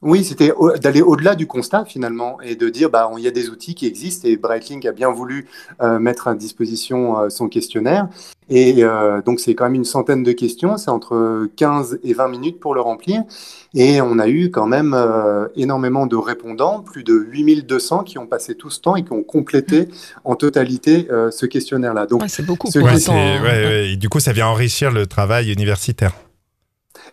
Oui, 0.00 0.22
c'était 0.22 0.52
d'aller 0.80 1.02
au-delà 1.02 1.34
du 1.34 1.48
constat 1.48 1.84
finalement 1.84 2.40
et 2.40 2.54
de 2.54 2.68
dire 2.68 2.88
bah 2.88 3.10
il 3.18 3.24
y 3.24 3.26
a 3.26 3.32
des 3.32 3.50
outils 3.50 3.74
qui 3.74 3.84
existent 3.84 4.28
et 4.28 4.36
Breitling 4.36 4.86
a 4.86 4.92
bien 4.92 5.10
voulu 5.10 5.48
euh, 5.82 5.98
mettre 5.98 6.28
à 6.28 6.36
disposition 6.36 7.18
euh, 7.18 7.30
son 7.30 7.48
questionnaire 7.48 8.06
et 8.48 8.84
euh, 8.84 9.20
donc 9.22 9.40
c'est 9.40 9.56
quand 9.56 9.64
même 9.64 9.74
une 9.74 9.84
centaine 9.84 10.22
de 10.22 10.30
questions, 10.30 10.76
c'est 10.76 10.90
entre 10.90 11.48
15 11.56 11.98
et 12.04 12.14
20 12.14 12.28
minutes 12.28 12.60
pour 12.60 12.76
le 12.76 12.80
remplir 12.80 13.24
et 13.74 14.00
on 14.00 14.20
a 14.20 14.28
eu 14.28 14.52
quand 14.52 14.66
même 14.66 14.96
énormément 15.56 16.06
de 16.06 16.16
répondants, 16.16 16.80
plus 16.80 17.02
de 17.02 17.14
8200 17.14 18.04
qui 18.04 18.18
ont 18.18 18.26
passé 18.26 18.54
tout 18.54 18.70
ce 18.70 18.80
temps 18.80 18.94
et 18.94 19.02
qui 19.02 19.12
ont 19.12 19.24
complété 19.24 19.88
en 20.24 20.36
totalité 20.36 21.08
ce 21.30 21.44
questionnaire-là. 21.44 22.06
Donc 22.06 22.22
c'est 22.28 22.46
beaucoup. 22.46 22.68
Ouais, 22.74 22.82
ouais, 22.82 23.40
ouais, 23.42 23.96
du 23.96 24.08
coup 24.08 24.20
ça 24.20 24.32
vient 24.32 24.46
enrichir 24.46 24.90
le 24.90 25.06
travail 25.06 25.52
universitaire. 25.52 26.12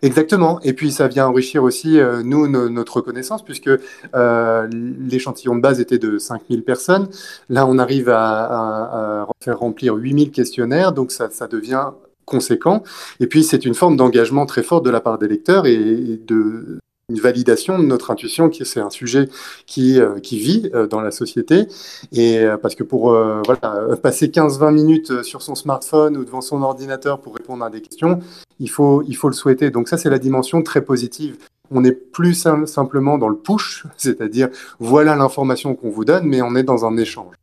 Exactement. 0.01 0.59
Et 0.61 0.73
puis 0.73 0.91
ça 0.91 1.07
vient 1.07 1.27
enrichir 1.27 1.63
aussi, 1.63 1.99
euh, 1.99 2.21
nous, 2.23 2.47
notre 2.47 3.01
connaissance, 3.01 3.43
puisque 3.43 3.69
euh, 4.15 4.67
l'échantillon 4.71 5.55
de 5.55 5.61
base 5.61 5.79
était 5.79 5.97
de 5.97 6.17
5000 6.17 6.63
personnes. 6.63 7.09
Là, 7.49 7.65
on 7.67 7.77
arrive 7.77 8.09
à, 8.09 9.23
à, 9.23 9.27
faire 9.41 9.59
remplir 9.59 9.95
8000 9.95 10.31
questionnaires, 10.31 10.91
donc 10.91 11.11
ça, 11.11 11.29
ça 11.31 11.47
devient 11.47 11.89
conséquent. 12.25 12.83
Et 13.19 13.27
puis, 13.27 13.43
c'est 13.43 13.65
une 13.65 13.75
forme 13.75 13.97
d'engagement 13.97 14.45
très 14.45 14.63
forte 14.63 14.85
de 14.85 14.89
la 14.89 15.01
part 15.01 15.17
des 15.17 15.27
lecteurs 15.27 15.65
et 15.65 16.19
de, 16.27 16.79
une 17.09 17.19
validation 17.19 17.77
de 17.77 17.83
notre 17.83 18.09
intuition, 18.09 18.49
qui 18.49 18.65
c'est 18.65 18.79
un 18.79 18.89
sujet 18.89 19.29
qui, 19.67 19.99
euh, 19.99 20.19
qui 20.19 20.39
vit 20.39 20.69
euh, 20.73 20.87
dans 20.87 21.01
la 21.01 21.11
société. 21.11 21.67
Et 22.11 22.39
euh, 22.39 22.57
parce 22.57 22.73
que 22.73 22.83
pour 22.83 23.11
voilà, 23.11 23.95
passer 24.01 24.27
15-20 24.27 24.73
minutes 24.73 25.23
sur 25.23 25.41
son 25.41 25.55
smartphone 25.55 26.17
ou 26.17 26.25
devant 26.25 26.41
son 26.41 26.61
ordinateur 26.63 27.21
pour 27.21 27.35
répondre 27.35 27.63
à 27.63 27.69
des 27.69 27.81
questions, 27.81 28.19
il 28.59 28.69
faut, 28.69 29.03
il 29.07 29.15
faut 29.15 29.27
le 29.27 29.35
souhaiter. 29.35 29.69
Donc 29.69 29.87
ça, 29.87 29.97
c'est 29.97 30.09
la 30.09 30.19
dimension 30.19 30.63
très 30.63 30.81
positive. 30.81 31.37
On 31.71 31.81
n'est 31.81 31.91
plus 31.91 32.33
simplement 32.65 33.17
dans 33.17 33.29
le 33.29 33.37
push, 33.37 33.85
c'est-à-dire 33.97 34.49
voilà 34.79 35.15
l'information 35.15 35.75
qu'on 35.75 35.89
vous 35.89 36.05
donne, 36.05 36.25
mais 36.25 36.41
on 36.41 36.55
est 36.55 36.63
dans 36.63 36.85
un 36.85 36.97
échange. 36.97 37.35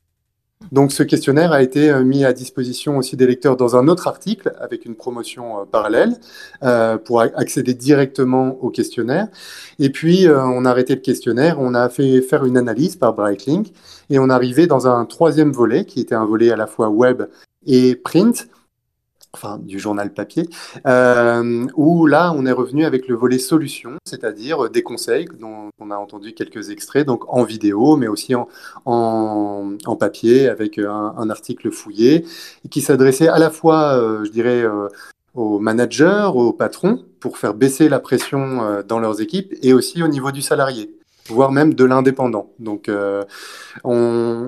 Donc 0.73 0.91
ce 0.91 1.03
questionnaire 1.03 1.53
a 1.53 1.63
été 1.63 1.91
euh, 1.91 2.03
mis 2.03 2.25
à 2.25 2.33
disposition 2.33 2.97
aussi 2.97 3.15
des 3.15 3.27
lecteurs 3.27 3.57
dans 3.59 3.77
un 3.77 3.89
autre 3.89 4.09
article 4.09 4.55
avec 4.59 4.87
une 4.87 4.95
promotion 4.95 5.61
euh, 5.61 5.65
parallèle 5.71 6.17
euh, 6.63 6.97
pour 6.97 7.21
accéder 7.21 7.75
directement 7.75 8.57
au 8.63 8.71
questionnaire. 8.71 9.29
Et 9.79 9.91
puis 9.91 10.27
on 10.29 10.65
a 10.65 10.71
arrêté 10.71 10.95
le 10.95 11.01
questionnaire, 11.01 11.59
on 11.61 11.75
a 11.75 11.89
fait 11.91 12.23
faire 12.23 12.47
une 12.47 12.57
analyse 12.57 12.97
par 12.97 13.13
Brightlink 13.13 13.73
et 14.09 14.19
on 14.19 14.31
arrivé 14.31 14.67
dans 14.67 14.87
un 14.87 15.05
troisième 15.05 15.53
volet 15.53 15.85
qui 15.85 16.01
était 16.01 16.15
un 16.15 16.25
volet 16.25 16.51
à 16.51 16.57
la 16.57 16.67
fois 16.67 16.89
web 16.89 17.25
et 17.67 17.95
print 17.95 18.49
enfin 19.35 19.59
du 19.59 19.79
journal 19.79 20.13
papier, 20.13 20.49
euh, 20.87 21.67
où 21.75 22.07
là 22.07 22.33
on 22.37 22.47
est 22.47 22.53
revenu 22.53 22.85
avec 22.85 23.09
le 23.09 23.15
volet 23.15 23.39
solution, 23.39 23.93
c'est-à-dire 24.05 24.71
des 24.71 24.83
conseils 24.83 25.27
dont 25.41 25.71
on 25.81 25.91
a 25.91 25.97
entendu 25.97 26.35
quelques 26.35 26.71
extraits, 26.71 27.07
donc 27.07 27.25
en 27.33 27.43
vidéo, 27.45 27.97
mais 27.97 28.09
aussi 28.09 28.35
en, 28.35 28.49
en, 28.85 29.73
en 29.85 29.97
papier 29.97 30.49
avec 30.49 30.79
un, 30.79 31.31
article 31.31 31.71
fouillé, 31.71 32.27
qui 32.71 32.83
s'adressait 32.83 33.29
à 33.29 33.39
la 33.39 33.51
fois, 33.51 33.97
euh, 33.97 34.25
je 34.25 34.31
dirais, 34.31 34.63
euh, 34.63 34.89
aux 35.35 35.59
managers, 35.59 36.31
aux 36.35 36.53
patrons, 36.53 37.05
pour 37.21 37.39
faire 37.39 37.55
baisser 37.55 37.89
la 37.89 38.01
pression 38.01 38.63
euh, 38.63 38.83
dans 38.83 38.99
leurs 38.99 39.21
équipes, 39.21 39.55
et 39.63 39.73
aussi 39.73 40.03
au 40.03 40.09
niveau 40.09 40.31
du 40.31 40.43
salarié 40.43 40.95
voire 41.29 41.53
même 41.53 41.75
de 41.75 41.85
l'indépendant. 41.85 42.51
Donc, 42.59 42.89
euh, 42.89 43.25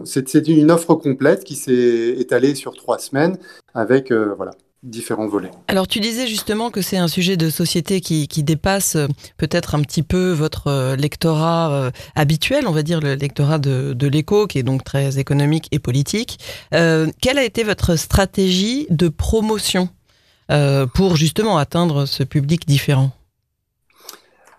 c'est 0.04 0.48
une 0.48 0.70
offre 0.70 0.94
complète 0.94 1.44
qui 1.44 1.54
s'est 1.54 2.16
étalée 2.18 2.54
sur 2.54 2.74
trois 2.74 2.98
semaines 2.98 3.38
avec 3.74 4.10
euh, 4.10 4.34
voilà, 4.36 4.52
différents 4.84 5.26
volets. 5.26 5.50
Alors 5.66 5.88
tu 5.88 5.98
disais 5.98 6.26
justement 6.26 6.70
que 6.70 6.82
c'est 6.82 6.98
un 6.98 7.08
sujet 7.08 7.36
de 7.36 7.50
société 7.50 8.00
qui, 8.00 8.28
qui 8.28 8.42
dépasse 8.42 8.96
euh, 8.96 9.08
peut-être 9.38 9.74
un 9.74 9.82
petit 9.82 10.02
peu 10.02 10.30
votre 10.30 10.68
euh, 10.68 10.96
lectorat 10.96 11.72
euh, 11.72 11.90
habituel, 12.14 12.66
on 12.68 12.72
va 12.72 12.82
dire 12.82 13.00
le 13.00 13.14
lectorat 13.14 13.58
de, 13.58 13.94
de 13.94 14.06
l'écho, 14.06 14.46
qui 14.46 14.58
est 14.58 14.62
donc 14.62 14.84
très 14.84 15.18
économique 15.18 15.68
et 15.72 15.78
politique. 15.78 16.38
Quelle 16.70 17.38
a 17.38 17.44
été 17.44 17.64
votre 17.64 17.96
stratégie 17.96 18.86
de 18.90 19.08
promotion 19.08 19.88
pour 20.94 21.16
justement 21.16 21.56
atteindre 21.56 22.06
ce 22.06 22.22
public 22.22 22.66
différent? 22.66 23.12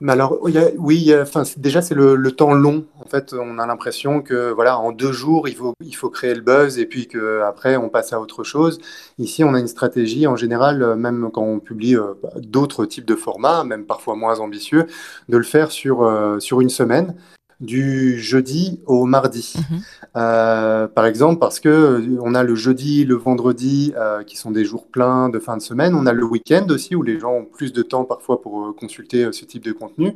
Alors, 0.08 0.40
oui, 0.78 1.14
enfin, 1.20 1.44
déjà, 1.58 1.82
c'est 1.82 1.96
le, 1.96 2.32
temps 2.32 2.54
long. 2.54 2.86
En 3.00 3.08
fait, 3.08 3.34
on 3.34 3.60
a 3.60 3.66
l'impression 3.66 4.22
que, 4.22 4.52
voilà, 4.52 4.78
en 4.78 4.92
deux 4.92 5.12
jours, 5.12 5.48
il 5.48 5.56
faut, 5.56 5.74
il 5.84 5.96
faut 5.96 6.10
créer 6.10 6.34
le 6.34 6.42
buzz 6.42 6.78
et 6.80 6.86
puis 6.86 7.08
qu'après, 7.08 7.78
on 7.78 7.90
passe 7.90 8.14
à 8.14 8.20
autre 8.20 8.44
chose. 8.44 8.80
Ici, 9.18 9.44
on 9.44 9.54
a 9.54 9.60
une 9.60 9.68
stratégie, 9.68 10.28
en 10.28 10.36
général, 10.36 10.96
même 10.96 11.30
quand 11.34 11.44
on 11.44 11.60
publie 11.60 11.96
euh, 11.96 12.14
d'autres 12.38 12.86
types 12.86 13.06
de 13.06 13.16
formats, 13.16 13.64
même 13.64 13.86
parfois 13.86 14.16
moins 14.16 14.40
ambitieux, 14.40 14.88
de 15.30 15.38
le 15.38 15.44
faire 15.44 15.72
sur, 15.72 16.04
euh, 16.04 16.40
sur 16.40 16.62
une 16.62 16.70
semaine. 16.70 17.16
Du 17.60 18.20
jeudi 18.20 18.82
au 18.86 19.06
mardi. 19.06 19.56
Mhm. 19.58 19.82
Euh, 20.18 20.88
par 20.88 21.06
exemple, 21.06 21.40
parce 21.40 21.60
que 21.60 21.70
euh, 21.70 22.18
on 22.22 22.36
a 22.36 22.44
le 22.44 22.56
jeudi, 22.56 23.06
le 23.06 23.16
vendredi, 23.16 23.94
euh, 23.98 24.24
qui 24.24 24.38
sont 24.38 24.52
des 24.52 24.66
jours 24.66 24.88
pleins 24.88 25.30
de 25.30 25.40
fin 25.40 25.58
de 25.58 25.62
semaine. 25.62 25.96
On 25.96 26.06
a 26.06 26.14
le 26.14 26.24
week-end 26.24 26.68
aussi, 26.70 26.96
où 26.96 27.04
les 27.04 27.20
gens 27.20 27.34
ont 27.34 27.46
plus 27.46 27.74
de 27.74 27.82
temps 27.82 28.06
parfois 28.06 28.42
pour 28.42 28.76
consulter 28.76 29.32
ce 29.32 29.46
type 29.46 29.64
de 29.64 29.72
contenu. 29.72 30.14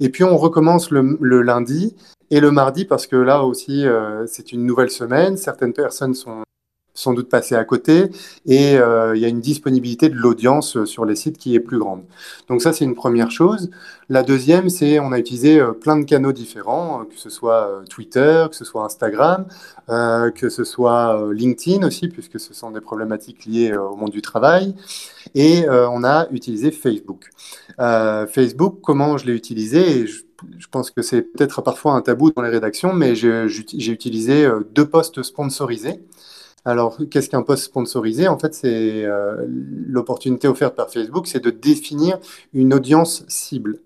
Et 0.00 0.08
puis 0.08 0.24
on 0.24 0.36
recommence 0.36 0.90
le, 0.90 1.18
le 1.20 1.42
lundi 1.42 1.94
et 2.30 2.40
le 2.40 2.50
mardi, 2.50 2.84
parce 2.84 3.06
que 3.06 3.16
là 3.16 3.44
aussi, 3.44 3.86
euh, 3.86 4.26
c'est 4.26 4.52
une 4.52 4.64
nouvelle 4.64 4.90
semaine. 4.90 5.36
Certaines 5.36 5.72
personnes 5.72 6.14
sont 6.14 6.42
sans 6.96 7.12
doute 7.12 7.28
passées 7.28 7.54
à 7.54 7.64
côté 7.64 8.10
et 8.46 8.76
euh, 8.78 9.14
il 9.14 9.22
y 9.22 9.24
a 9.24 9.28
une 9.28 9.40
disponibilité 9.40 10.08
de 10.08 10.16
l'audience 10.16 10.76
euh, 10.76 10.86
sur 10.86 11.04
les 11.04 11.14
sites 11.14 11.36
qui 11.36 11.54
est 11.54 11.60
plus 11.60 11.78
grande. 11.78 12.02
Donc 12.48 12.62
ça, 12.62 12.72
c'est 12.72 12.84
une 12.84 12.94
première 12.94 13.30
chose. 13.30 13.70
La 14.08 14.22
deuxième, 14.22 14.70
c'est 14.70 14.98
on 14.98 15.12
a 15.12 15.18
utilisé 15.18 15.60
euh, 15.60 15.72
plein 15.72 15.98
de 15.98 16.04
canaux 16.04 16.32
différents, 16.32 17.04
que 17.04 17.18
ce 17.18 17.28
soit 17.28 17.82
Twitter, 17.90 18.46
que 18.50 18.56
ce 18.56 18.64
soit 18.64 18.84
Instagram, 18.84 19.46
que 19.88 20.48
ce 20.48 20.64
soit 20.64 21.32
LinkedIn 21.32 21.86
aussi, 21.86 22.08
puisque 22.08 22.40
ce 22.40 22.54
sont 22.54 22.70
des 22.70 22.80
problématiques 22.80 23.44
liées 23.44 23.76
au 23.76 23.94
monde 23.94 24.10
du 24.10 24.22
travail. 24.22 24.74
Et 25.34 25.68
on 25.68 26.02
a 26.02 26.26
utilisé 26.30 26.70
Facebook. 26.70 27.30
Facebook, 27.78 28.78
comment 28.82 29.18
je 29.18 29.26
l'ai 29.26 29.34
utilisé? 29.34 30.06
Je, 30.06 30.22
je 30.58 30.66
pense 30.68 30.90
que 30.90 31.02
c'est 31.02 31.22
peut-être 31.22 31.62
parfois 31.62 31.92
un 31.92 32.00
tabou 32.00 32.30
dans 32.30 32.42
les 32.42 32.50
rédactions, 32.50 32.92
mais 32.92 33.14
j'ai 33.14 33.92
utilisé 33.92 34.48
deux 34.72 34.86
posts 34.86 35.22
sponsorisés. 35.22 36.00
Alors, 36.66 36.98
qu'est-ce 37.10 37.30
qu'un 37.30 37.42
post 37.42 37.62
sponsorisé? 37.62 38.26
En 38.26 38.38
fait, 38.40 38.52
c'est 38.52 39.04
euh, 39.04 39.46
l'opportunité 39.86 40.48
offerte 40.48 40.74
par 40.74 40.90
Facebook, 40.90 41.28
c'est 41.28 41.42
de 41.42 41.50
définir 41.50 42.18
une 42.52 42.74
audience 42.74 43.24
cible 43.28 43.78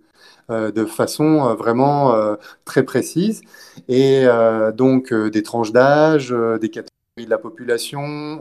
euh, 0.51 0.73
de 0.73 0.85
façon 0.85 1.47
euh, 1.47 1.55
vraiment 1.55 2.15
euh, 2.15 2.35
très 2.65 2.83
précise. 2.83 3.43
Et 3.89 4.25
donc, 4.75 5.13
des 5.13 5.43
tranches 5.43 5.73
d'âge, 5.73 6.35
des 6.61 6.69
catégories 6.69 6.91
de 7.19 7.31
la 7.31 7.39
population, 7.39 8.41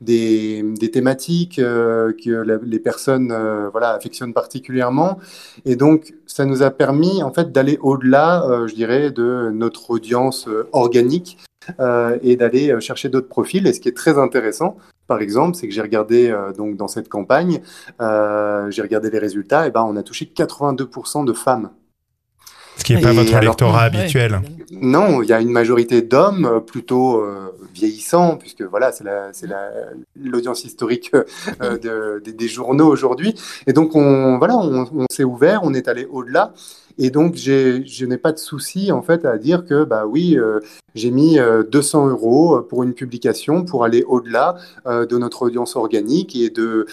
des, 0.00 0.62
des 0.62 0.90
thématiques 0.90 1.56
que 1.56 2.60
les 2.64 2.78
personnes 2.78 3.34
voilà, 3.70 3.90
affectionnent 3.92 4.34
particulièrement. 4.34 5.18
Et 5.64 5.76
donc, 5.76 6.14
ça 6.26 6.44
nous 6.44 6.62
a 6.62 6.70
permis 6.70 7.22
en 7.22 7.32
fait 7.32 7.52
d'aller 7.52 7.78
au-delà, 7.82 8.66
je 8.66 8.74
dirais, 8.74 9.10
de 9.10 9.50
notre 9.52 9.90
audience 9.90 10.48
organique 10.72 11.38
euh, 11.78 12.18
et 12.22 12.36
d'aller 12.36 12.70
euh, 12.70 12.80
chercher 12.80 13.08
d'autres 13.08 13.28
profils. 13.28 13.66
Et 13.66 13.72
ce 13.72 13.80
qui 13.80 13.88
est 13.88 13.96
très 13.96 14.18
intéressant, 14.18 14.76
par 15.06 15.20
exemple, 15.20 15.56
c'est 15.56 15.68
que 15.68 15.74
j'ai 15.74 15.82
regardé 15.82 16.30
euh, 16.30 16.52
donc 16.52 16.76
dans 16.76 16.88
cette 16.88 17.08
campagne, 17.08 17.60
j'ai 17.98 18.82
regardé 18.82 19.10
les 19.10 19.18
résultats, 19.18 19.66
et 19.66 19.70
ben 19.70 19.82
on 19.82 19.96
a 19.96 20.02
touché 20.02 20.30
82% 20.34 21.24
de 21.24 21.32
femmes. 21.32 21.70
Ce 22.80 22.84
qui 22.84 22.94
n'est 22.94 23.02
pas 23.02 23.12
votre 23.12 23.28
alors- 23.30 23.42
électorat 23.42 23.88
Ouais, 23.90 23.98
habituel. 23.98 24.40
Non, 24.72 25.22
il 25.22 25.28
y 25.28 25.32
a 25.34 25.40
une 25.40 25.50
majorité 25.50 26.00
d'hommes 26.00 26.46
euh, 26.46 26.60
plutôt 26.60 27.20
euh, 27.20 27.50
vieillissants, 27.74 28.36
puisque 28.36 28.62
voilà, 28.62 28.90
c'est 28.92 29.04
la, 29.04 29.28
c'est 29.32 29.46
la, 29.46 29.70
l'audience 30.18 30.64
historique 30.64 31.12
euh, 31.60 31.76
de- 31.76 32.22
des, 32.24 32.32
des 32.32 32.48
journaux 32.48 32.86
aujourd'hui. 32.86 33.34
Et 33.66 33.72
donc, 33.74 33.94
on, 33.94 34.38
voilà, 34.38 34.56
on, 34.56 34.86
on 34.94 35.06
s'est 35.10 35.24
ouvert, 35.24 35.60
on 35.64 35.74
est 35.74 35.88
allé 35.88 36.06
au-delà. 36.10 36.54
Et 36.98 37.10
donc, 37.10 37.34
j'ai, 37.34 37.84
je 37.84 38.06
n'ai 38.06 38.16
pas 38.16 38.32
de 38.32 38.38
souci, 38.38 38.90
en 38.92 39.02
fait, 39.02 39.24
à 39.26 39.36
dire 39.38 39.64
que, 39.66 39.84
bah 39.84 40.06
oui, 40.06 40.38
euh, 40.38 40.60
j'ai 40.94 41.10
mis 41.10 41.38
euh, 41.38 41.62
200 41.62 42.08
euros 42.08 42.62
pour 42.62 42.82
une 42.82 42.94
publication 42.94 43.64
pour 43.64 43.84
aller 43.84 44.04
au-delà 44.06 44.56
euh, 44.86 45.04
de 45.04 45.18
notre 45.18 45.42
audience 45.42 45.76
organique 45.76 46.34
et 46.34 46.48
de... 46.48 46.86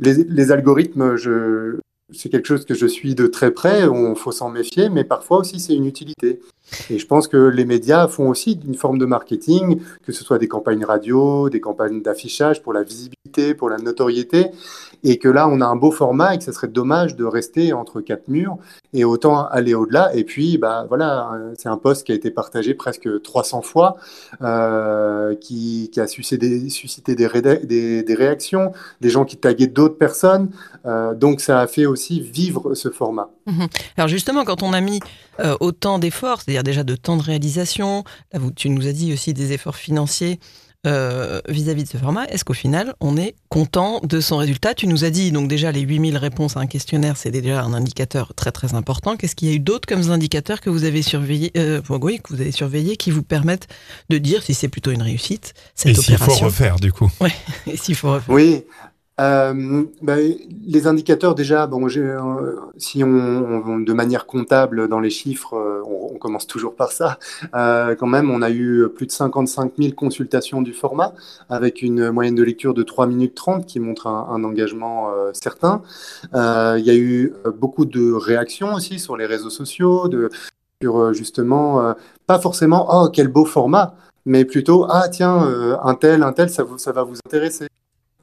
Les, 0.00 0.14
les 0.24 0.52
algorithmes, 0.52 1.16
je, 1.16 1.78
c'est 2.10 2.28
quelque 2.28 2.46
chose 2.46 2.64
que 2.64 2.74
je 2.74 2.86
suis 2.86 3.14
de 3.14 3.26
très 3.26 3.50
près, 3.50 3.82
il 3.82 4.14
faut 4.16 4.32
s'en 4.32 4.48
méfier, 4.48 4.88
mais 4.88 5.04
parfois 5.04 5.38
aussi 5.38 5.60
c'est 5.60 5.74
une 5.74 5.86
utilité. 5.86 6.40
Et 6.90 6.98
je 6.98 7.06
pense 7.06 7.28
que 7.28 7.36
les 7.36 7.64
médias 7.64 8.08
font 8.08 8.28
aussi 8.28 8.60
une 8.66 8.74
forme 8.74 8.98
de 8.98 9.06
marketing, 9.06 9.80
que 10.04 10.12
ce 10.12 10.24
soit 10.24 10.38
des 10.38 10.48
campagnes 10.48 10.84
radio, 10.84 11.48
des 11.48 11.60
campagnes 11.60 12.02
d'affichage 12.02 12.62
pour 12.62 12.72
la 12.72 12.82
visibilité, 12.82 13.54
pour 13.54 13.70
la 13.70 13.78
notoriété, 13.78 14.46
et 15.04 15.18
que 15.18 15.28
là 15.28 15.48
on 15.48 15.60
a 15.60 15.66
un 15.66 15.76
beau 15.76 15.90
format 15.90 16.34
et 16.34 16.38
que 16.38 16.44
ce 16.44 16.52
serait 16.52 16.68
dommage 16.68 17.16
de 17.16 17.24
rester 17.24 17.72
entre 17.72 18.00
quatre 18.00 18.28
murs 18.28 18.58
et 18.92 19.04
autant 19.04 19.46
aller 19.46 19.74
au-delà. 19.74 20.14
Et 20.14 20.24
puis, 20.24 20.58
bah 20.58 20.86
voilà, 20.88 21.30
c'est 21.56 21.68
un 21.68 21.76
post 21.76 22.06
qui 22.06 22.12
a 22.12 22.14
été 22.14 22.30
partagé 22.30 22.74
presque 22.74 23.08
300 23.22 23.62
fois, 23.62 23.96
euh, 24.42 25.34
qui, 25.34 25.90
a 25.96 26.06
suscité, 26.06 26.68
suscité 26.68 27.14
des 27.14 27.26
réactions, 28.14 28.72
des 29.00 29.10
gens 29.10 29.24
qui 29.24 29.36
taguaient 29.36 29.66
d'autres 29.66 29.98
personnes. 29.98 30.50
Euh, 30.86 31.14
donc 31.14 31.40
ça 31.40 31.60
a 31.60 31.66
fait 31.66 31.86
aussi 31.86 32.20
vivre 32.20 32.74
ce 32.74 32.90
format. 32.90 33.30
Alors 33.96 34.08
justement, 34.08 34.44
quand 34.44 34.62
on 34.62 34.72
a 34.72 34.80
mis 34.80 35.00
euh, 35.40 35.56
autant 35.60 35.98
d'efforts, 35.98 36.40
c'est-à-dire 36.40 36.62
déjà 36.62 36.84
de 36.84 36.96
temps 36.96 37.16
de 37.16 37.22
réalisation, 37.22 38.04
là 38.32 38.38
vous, 38.38 38.50
tu 38.50 38.68
nous 38.70 38.86
as 38.86 38.92
dit 38.92 39.12
aussi 39.12 39.34
des 39.34 39.52
efforts 39.52 39.76
financiers 39.76 40.38
euh, 40.86 41.40
vis-à-vis 41.48 41.82
de 41.82 41.88
ce 41.88 41.96
format, 41.96 42.24
est-ce 42.26 42.44
qu'au 42.44 42.54
final 42.54 42.94
on 43.00 43.16
est 43.16 43.34
content 43.48 44.00
de 44.04 44.20
son 44.20 44.36
résultat? 44.36 44.74
Tu 44.74 44.86
nous 44.86 45.04
as 45.04 45.10
dit 45.10 45.32
donc 45.32 45.48
déjà 45.48 45.72
les 45.72 45.80
8000 45.80 46.16
réponses 46.16 46.56
à 46.56 46.60
un 46.60 46.66
questionnaire, 46.66 47.16
c'est 47.16 47.32
déjà 47.32 47.62
un 47.62 47.74
indicateur 47.74 48.32
très 48.36 48.52
très 48.52 48.74
important. 48.74 49.16
Qu'est-ce 49.16 49.34
qu'il 49.34 49.48
y 49.48 49.50
a 49.50 49.54
eu 49.54 49.58
d'autres 49.58 49.88
comme 49.88 50.08
indicateurs 50.10 50.60
que 50.60 50.70
vous 50.70 50.84
avez 50.84 51.02
surveillés, 51.02 51.50
euh, 51.56 51.80
oui, 51.88 52.20
que 52.22 52.32
vous 52.32 52.40
avez 52.40 52.52
surveillés, 52.52 52.96
qui 52.96 53.10
vous 53.10 53.24
permettent 53.24 53.66
de 54.08 54.18
dire 54.18 54.44
si 54.44 54.54
c'est 54.54 54.68
plutôt 54.68 54.92
une 54.92 55.02
réussite 55.02 55.52
cette 55.74 55.98
Et 55.98 56.00
s'il 56.00 56.16
faut 56.16 56.32
refaire, 56.34 56.76
du 56.76 56.92
coup. 56.92 57.10
et 57.66 57.76
s'il 57.76 57.96
faut 57.96 58.12
refaire. 58.12 58.34
Oui. 58.34 58.62
Euh, 59.20 59.84
ben, 60.00 60.34
les 60.64 60.86
indicateurs 60.86 61.34
déjà, 61.34 61.66
bon, 61.66 61.88
euh, 61.88 62.56
si 62.76 63.02
on, 63.02 63.80
de 63.80 63.92
manière 63.92 64.26
comptable 64.26 64.86
dans 64.86 65.00
les 65.00 65.10
chiffres, 65.10 65.54
euh, 65.54 65.82
on, 65.84 66.16
commence 66.18 66.48
toujours 66.48 66.74
par 66.74 66.90
ça. 66.90 67.18
Quand 67.52 68.06
même, 68.06 68.28
on 68.30 68.42
a 68.42 68.50
eu 68.50 68.88
plus 68.88 69.06
de 69.06 69.12
55 69.12 69.74
000 69.78 69.92
consultations 69.92 70.62
du 70.62 70.72
format, 70.72 71.14
avec 71.48 71.80
une 71.80 72.10
moyenne 72.10 72.34
de 72.34 72.42
lecture 72.42 72.74
de 72.74 72.82
3 72.82 73.06
minutes 73.06 73.36
30 73.36 73.66
qui 73.66 73.78
montre 73.78 74.08
un, 74.08 74.26
un 74.30 74.42
engagement 74.42 75.12
certain. 75.32 75.80
Il 76.34 76.82
y 76.84 76.90
a 76.90 76.96
eu 76.96 77.34
beaucoup 77.56 77.84
de 77.84 78.12
réactions 78.12 78.74
aussi 78.74 78.98
sur 78.98 79.16
les 79.16 79.26
réseaux 79.26 79.50
sociaux, 79.50 80.08
de, 80.08 80.28
sur 80.82 81.12
justement, 81.14 81.94
pas 82.26 82.40
forcément, 82.40 82.88
oh, 82.90 83.10
quel 83.12 83.28
beau 83.28 83.44
format, 83.44 83.94
mais 84.26 84.44
plutôt, 84.44 84.86
ah 84.88 85.08
tiens, 85.08 85.38
un 85.80 85.94
tel, 85.94 86.24
un 86.24 86.32
tel, 86.32 86.50
ça, 86.50 86.64
vous, 86.64 86.78
ça 86.78 86.90
va 86.90 87.04
vous 87.04 87.16
intéresser 87.24 87.67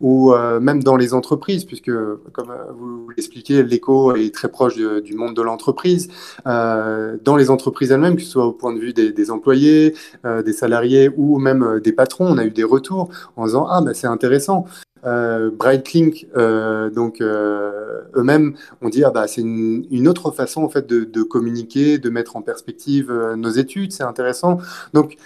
ou 0.01 0.33
euh, 0.33 0.59
même 0.59 0.83
dans 0.83 0.97
les 0.97 1.13
entreprises, 1.13 1.63
puisque 1.63 1.91
comme 2.33 2.51
euh, 2.51 2.71
vous 2.77 3.09
l'expliquez, 3.15 3.63
l'éco 3.63 4.13
est 4.15 4.33
très 4.33 4.49
proche 4.49 4.75
du 4.75 5.15
monde 5.15 5.35
de 5.35 5.41
l'entreprise. 5.41 6.09
Euh, 6.45 7.17
dans 7.23 7.37
les 7.37 7.49
entreprises 7.49 7.91
elles-mêmes, 7.91 8.17
que 8.17 8.21
ce 8.21 8.29
soit 8.29 8.45
au 8.45 8.51
point 8.51 8.73
de 8.73 8.79
vue 8.79 8.93
des, 8.93 9.11
des 9.11 9.31
employés, 9.31 9.95
euh, 10.25 10.43
des 10.43 10.53
salariés 10.53 11.09
ou 11.15 11.39
même 11.39 11.63
euh, 11.63 11.79
des 11.79 11.93
patrons, 11.93 12.27
on 12.27 12.37
a 12.37 12.45
eu 12.45 12.51
des 12.51 12.63
retours 12.65 13.09
en 13.37 13.45
disant 13.45 13.67
ah 13.69 13.81
bah 13.81 13.93
c'est 13.93 14.07
intéressant. 14.07 14.65
Euh, 15.05 15.51
Brightlink, 15.51 16.27
donc 16.35 17.21
eux-mêmes 17.21 18.55
ont 18.81 18.89
dit 18.89 19.03
ah 19.03 19.11
bah 19.11 19.27
c'est 19.27 19.41
une, 19.41 19.85
une 19.91 20.07
autre 20.07 20.31
façon 20.31 20.63
en 20.63 20.69
fait 20.69 20.87
de, 20.87 21.03
de 21.03 21.21
communiquer, 21.21 21.99
de 21.99 22.09
mettre 22.09 22.35
en 22.35 22.41
perspective 22.41 23.13
nos 23.37 23.49
études, 23.49 23.91
c'est 23.91 24.03
intéressant. 24.03 24.57
Donc 24.93 25.17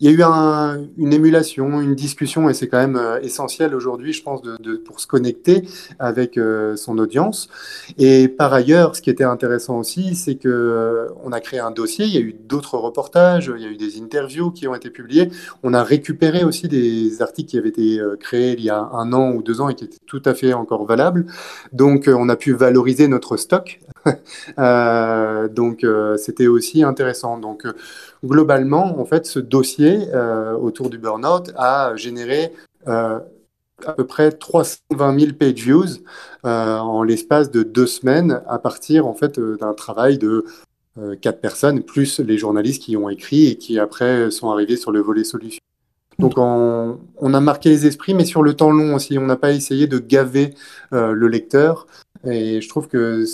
il 0.00 0.10
y 0.10 0.12
a 0.12 0.16
eu 0.16 0.22
un- 0.22 0.78
une 0.98 1.12
émulation, 1.12 1.80
une 1.80 1.94
discussion, 1.94 2.48
et 2.50 2.54
c'est 2.54 2.68
quand 2.68 2.78
même 2.78 2.96
euh, 2.96 3.20
essentiel 3.20 3.74
aujourd'hui, 3.74 4.12
je 4.12 4.22
pense, 4.22 4.42
de, 4.42 4.56
de- 4.60 4.76
pour 4.76 5.00
se 5.00 5.06
connecter 5.06 5.62
avec 5.98 6.36
euh, 6.38 6.76
son 6.76 6.98
audience. 6.98 7.48
Et 7.98 8.28
par 8.28 8.52
ailleurs, 8.52 8.94
ce 8.96 9.02
qui 9.02 9.10
était 9.10 9.24
intéressant 9.24 9.78
aussi, 9.78 10.14
c'est 10.14 10.34
que 10.36 10.48
euh, 10.48 11.08
on 11.24 11.32
a 11.32 11.40
créé 11.40 11.60
un 11.60 11.70
dossier. 11.70 12.04
Il 12.06 12.12
y 12.14 12.18
a 12.18 12.20
eu 12.20 12.34
d'autres 12.34 12.76
reportages, 12.78 13.50
il 13.56 13.62
y 13.62 13.66
a 13.66 13.70
eu 13.70 13.76
des 13.76 14.00
interviews 14.00 14.50
qui 14.50 14.68
ont 14.68 14.74
été 14.74 14.90
publiées. 14.90 15.30
On 15.62 15.72
a 15.74 15.82
récupéré 15.82 16.44
aussi 16.44 16.68
des 16.68 17.22
articles 17.22 17.50
qui 17.50 17.58
avaient 17.58 17.68
été 17.70 18.00
créés 18.20 18.54
il 18.58 18.64
y 18.64 18.70
a 18.70 18.78
un 18.92 19.12
an 19.12 19.32
ou 19.32 19.42
deux 19.42 19.60
ans 19.60 19.68
et 19.68 19.74
qui 19.74 19.84
étaient 19.84 19.98
tout 20.06 20.22
à 20.24 20.34
fait 20.34 20.52
encore 20.52 20.84
valables. 20.84 21.26
Donc, 21.72 22.08
on 22.08 22.28
a 22.28 22.36
pu 22.36 22.52
valoriser 22.52 23.08
notre 23.08 23.36
stock. 23.36 23.80
Euh, 24.58 25.48
donc, 25.48 25.84
euh, 25.84 26.16
c'était 26.16 26.46
aussi 26.46 26.82
intéressant. 26.82 27.38
Donc, 27.38 27.66
euh, 27.66 27.72
globalement, 28.24 28.98
en 28.98 29.04
fait, 29.04 29.26
ce 29.26 29.38
dossier 29.38 30.08
autour 30.60 30.88
du 30.90 30.98
burn-out 30.98 31.52
a 31.56 31.94
généré 31.96 32.52
à 32.86 33.92
peu 33.94 34.06
près 34.06 34.32
320 34.32 35.20
000 35.20 35.32
page 35.38 35.54
views 35.54 35.86
en 36.44 37.02
l'espace 37.02 37.50
de 37.50 37.62
deux 37.62 37.86
semaines 37.86 38.42
à 38.48 38.58
partir 38.58 39.06
en 39.06 39.14
fait 39.14 39.38
d'un 39.38 39.74
travail 39.74 40.18
de 40.18 40.44
quatre 41.20 41.40
personnes 41.40 41.82
plus 41.82 42.20
les 42.20 42.38
journalistes 42.38 42.82
qui 42.82 42.96
ont 42.96 43.10
écrit 43.10 43.48
et 43.48 43.56
qui 43.56 43.78
après 43.78 44.30
sont 44.30 44.50
arrivés 44.50 44.76
sur 44.76 44.92
le 44.92 45.00
volet 45.00 45.24
solution. 45.24 45.60
Donc 46.18 46.34
on, 46.38 47.34
a 47.34 47.40
marqué 47.40 47.68
les 47.68 47.86
esprits, 47.86 48.14
mais 48.14 48.24
sur 48.24 48.42
le 48.42 48.54
temps 48.54 48.70
long 48.70 48.94
aussi. 48.94 49.18
On 49.18 49.26
n'a 49.26 49.36
pas 49.36 49.52
essayé 49.52 49.86
de 49.86 49.98
gaver 49.98 50.54
le 50.92 51.28
lecteur. 51.28 51.86
Et 52.24 52.60
je 52.60 52.68
trouve 52.68 52.88
que 52.88 53.24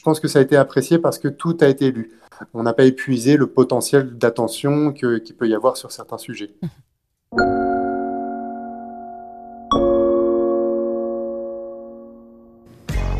pense 0.00 0.20
que 0.20 0.28
ça 0.28 0.38
a 0.38 0.42
été 0.42 0.56
apprécié 0.56 0.98
parce 0.98 1.18
que 1.18 1.28
tout 1.28 1.56
a 1.60 1.66
été 1.66 1.90
lu. 1.90 2.12
On 2.54 2.62
n'a 2.62 2.72
pas 2.72 2.84
épuisé 2.84 3.36
le 3.36 3.46
potentiel 3.48 4.16
d'attention 4.16 4.92
que- 4.92 5.18
qu'il 5.18 5.34
peut 5.36 5.48
y 5.48 5.54
avoir 5.54 5.76
sur 5.76 5.90
certains 5.90 6.18
sujets. 6.18 6.54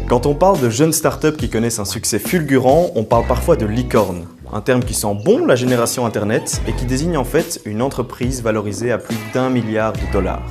Quand 0.08 0.26
on 0.26 0.34
parle 0.34 0.60
de 0.60 0.70
jeunes 0.70 0.92
startups 0.92 1.36
qui 1.36 1.48
connaissent 1.48 1.78
un 1.78 1.84
succès 1.84 2.18
fulgurant, 2.18 2.90
on 2.96 3.04
parle 3.04 3.26
parfois 3.26 3.56
de 3.56 3.64
licorne, 3.66 4.26
un 4.52 4.60
terme 4.60 4.82
qui 4.82 4.94
sent 4.94 5.14
bon 5.24 5.46
la 5.46 5.54
génération 5.54 6.04
Internet 6.04 6.60
et 6.66 6.72
qui 6.72 6.84
désigne 6.84 7.16
en 7.16 7.24
fait 7.24 7.60
une 7.64 7.80
entreprise 7.80 8.42
valorisée 8.42 8.90
à 8.90 8.98
plus 8.98 9.16
d'un 9.32 9.50
milliard 9.50 9.92
de 9.92 10.12
dollars. 10.12 10.42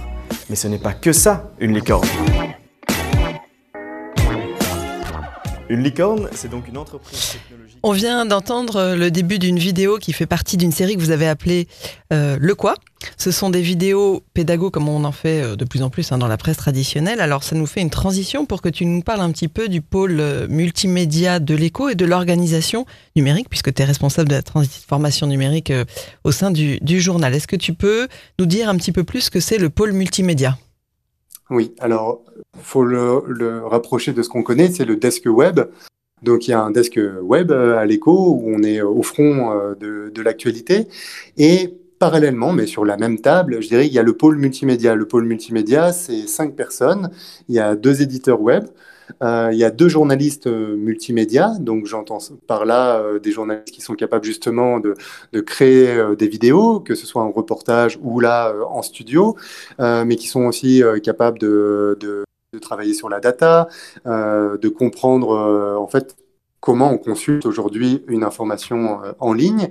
Mais 0.50 0.56
ce 0.56 0.68
n'est 0.70 0.78
pas 0.80 0.94
que 0.94 1.12
ça, 1.12 1.52
une 1.60 1.74
licorne. 1.74 2.08
Une 5.70 5.84
licorne, 5.84 6.28
c'est 6.34 6.50
donc 6.50 6.68
une 6.68 6.78
entreprise 6.78 7.34
technologique. 7.34 7.78
On 7.84 7.92
vient 7.92 8.26
d'entendre 8.26 8.96
le 8.96 9.12
début 9.12 9.38
d'une 9.38 9.60
vidéo 9.60 10.00
qui 10.00 10.14
fait 10.14 10.26
partie 10.26 10.58
d'une 10.58 10.72
série 10.72 10.96
que 10.96 11.00
vous 11.00 11.12
avez 11.12 11.28
appelée 11.28 11.68
euh, 12.12 12.38
Le 12.42 12.56
Quoi 12.56 12.74
Ce 13.18 13.30
sont 13.30 13.52
des 13.52 13.62
vidéos 13.62 14.24
pédago 14.34 14.72
comme 14.72 14.90
on 14.90 15.04
en 15.04 15.12
fait 15.12 15.44
euh, 15.44 15.56
de 15.56 15.66
plus 15.66 15.84
en 15.84 15.92
plus 15.92 16.12
hein, 16.12 16.18
dans 16.18 16.28
la 16.28 16.38
presse 16.38 16.58
traditionnelle. 16.58 17.22
Alors 17.22 17.44
ça 17.44 17.56
nous 17.56 17.68
fait 17.68 17.82
une 17.82 17.92
transition 17.92 18.48
pour 18.48 18.64
que 18.64 18.70
tu 18.70 18.84
nous 18.88 19.04
parles 19.04 19.22
un 19.22 19.32
petit 19.32 19.48
peu 19.48 19.70
du 19.70 19.82
pôle 19.82 20.20
euh, 20.20 20.48
multimédia 20.50 21.40
de 21.40 21.54
l'écho 21.54 21.88
et 21.88 21.96
de 21.96 22.06
l'organisation 22.06 22.88
numérique, 23.16 23.48
puisque 23.48 23.72
tu 23.72 23.84
es 23.84 23.86
responsable 23.86 24.28
de 24.28 24.36
la 24.36 24.42
transformation 24.42 25.28
numérique 25.28 25.72
au 26.24 26.32
sein 26.32 26.50
du 26.50 27.00
journal. 27.00 27.36
Est-ce 27.36 27.48
que 27.48 27.56
tu 27.56 27.74
peux 27.74 28.08
nous 28.40 28.48
dire 28.48 28.70
un 28.70 28.76
petit 28.76 28.92
peu 28.92 29.04
plus 29.04 29.22
ce 29.22 29.30
que 29.30 29.40
c'est 29.40 29.60
le 29.60 29.70
pôle 29.70 29.92
multimédia? 29.92 30.58
Oui, 31.50 31.74
alors 31.80 32.22
faut 32.62 32.84
le, 32.84 33.62
rapprocher 33.66 34.14
de 34.14 34.22
ce 34.24 34.30
qu'on 34.30 34.44
connaît, 34.44 34.70
c'est 34.72 34.86
le 34.86 34.96
desk 34.96 35.26
web. 35.26 35.62
Donc 36.22 36.48
il 36.48 36.52
y 36.52 36.54
a 36.54 36.62
un 36.62 36.72
desk 36.72 37.00
web 37.22 37.52
à 37.52 37.86
l'écho 37.86 38.12
où 38.12 38.44
on 38.54 38.62
est 38.64 38.82
au 38.82 39.04
front 39.04 39.74
de, 39.80 40.12
de 40.14 40.22
l'actualité 40.22 40.88
et 41.38 41.74
parallèlement, 42.00 42.54
mais 42.54 42.66
sur 42.66 42.86
la 42.86 42.98
même 42.98 43.20
table, 43.20 43.62
je 43.62 43.68
dirais, 43.68 43.86
il 43.86 43.94
y 43.94 44.00
a 44.00 44.04
le 44.04 44.14
pôle 44.14 44.38
multimédia. 44.38 44.96
Le 44.96 45.08
pôle 45.08 45.26
multimédia, 45.26 45.92
c'est 45.92 46.28
cinq 46.28 46.56
personnes. 46.56 47.12
Il 47.50 47.56
y 47.56 47.60
a 47.60 47.76
deux 47.76 48.02
éditeurs 48.02 48.42
web. 48.42 48.66
Euh, 49.22 49.50
il 49.52 49.58
y 49.58 49.64
a 49.64 49.72
deux 49.72 49.90
journalistes 49.90 50.48
euh, 50.48 50.76
multimédia, 50.76 51.54
donc 51.60 51.86
j'entends 51.86 52.20
par 52.48 52.66
là 52.66 53.00
euh, 53.00 53.20
des 53.20 53.32
journalistes 53.32 53.72
qui 53.72 53.82
sont 53.82 53.96
capables 53.96 54.26
justement 54.26 54.80
de, 54.80 54.96
créer 55.42 56.16
des 56.18 56.28
vidéos, 56.28 56.80
que 56.80 56.96
ce 56.96 57.06
soit 57.08 57.22
en 57.22 57.32
reportage 57.32 57.98
ou 58.02 58.20
là 58.20 58.54
en 58.70 58.82
studio, 58.82 59.36
mais 59.80 60.16
qui 60.16 60.28
sont 60.28 60.46
aussi 60.46 60.84
capables 61.04 61.40
de, 61.40 61.98
travailler 62.62 62.94
sur 62.94 63.10
la 63.10 63.20
data, 63.20 63.68
de 64.06 64.68
comprendre 64.68 65.78
en 65.80 65.88
fait 65.88 66.16
comment 66.60 66.92
on 66.92 66.98
consulte 66.98 67.46
aujourd'hui 67.46 68.04
une 68.08 68.24
information 68.24 69.00
en 69.20 69.34
ligne. 69.34 69.70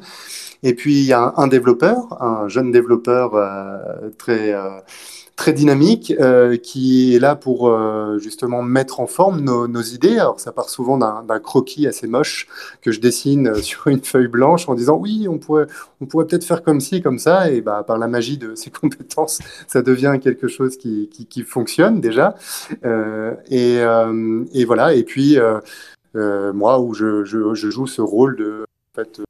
Et 0.62 0.74
puis 0.74 0.94
il 0.94 1.05
y 1.05 1.12
a 1.12 1.35
un, 1.37 1.46
développeur, 1.46 2.22
un 2.22 2.48
jeune 2.48 2.72
développeur 2.72 3.33
très 4.16 4.55
très 5.38 5.53
dynamique 5.53 6.12
euh, 6.18 6.57
qui 6.57 7.14
est 7.14 7.20
là 7.20 7.37
pour 7.37 7.68
euh, 7.68 8.18
justement 8.18 8.61
mettre 8.61 8.98
en 8.98 9.07
forme 9.07 9.40
nos, 9.40 9.68
nos, 9.68 9.81
idées. 9.81 10.18
Alors 10.18 10.40
ça 10.40 10.51
part 10.51 10.68
souvent 10.68 10.98
d'un 10.98 11.38
croquis 11.38 11.87
assez 11.87 12.09
moche 12.09 12.48
que 12.83 12.90
je 12.90 13.01
dessine 13.01 13.46
euh, 13.46 13.55
sur 13.62 13.87
une 13.87 14.03
feuille 14.03 14.27
blanche 14.27 14.68
en 14.68 14.74
disant 14.74 14.96
oui, 14.96 15.27
on 15.31 15.38
pourrait, 15.38 15.66
on 16.01 16.07
pourrait 16.07 16.27
peut-être 16.27 16.44
faire 16.44 16.64
comme 16.64 16.81
ci, 16.81 17.01
comme 17.01 17.20
ça, 17.20 17.53
et 17.53 17.61
bah, 17.61 17.85
par 17.87 17.98
la 17.98 18.09
magie 18.09 18.37
de 18.37 18.57
ces 18.57 18.70
compétences, 18.83 19.38
ça 19.68 19.81
devient 19.81 20.18
quelque 20.20 20.48
chose 20.48 20.77
qui, 20.77 21.09
qui, 21.09 21.27
qui 21.27 21.42
fonctionne 21.42 22.01
déjà. 22.01 22.35
Euh, 22.85 23.35
et, 23.48 23.79
euh, 23.79 24.44
et, 24.53 24.64
voilà, 24.64 24.92
et 24.94 25.05
puis 25.05 25.38
euh, 25.38 25.61
moi 26.14 26.81
où 26.81 26.94
je, 26.94 27.25
je, 27.25 27.55
je, 27.55 27.71
joue 27.71 27.87
ce 27.87 28.03
rôle 28.03 28.37
de 28.37 28.64
en 28.92 28.94
fait, 28.94 29.21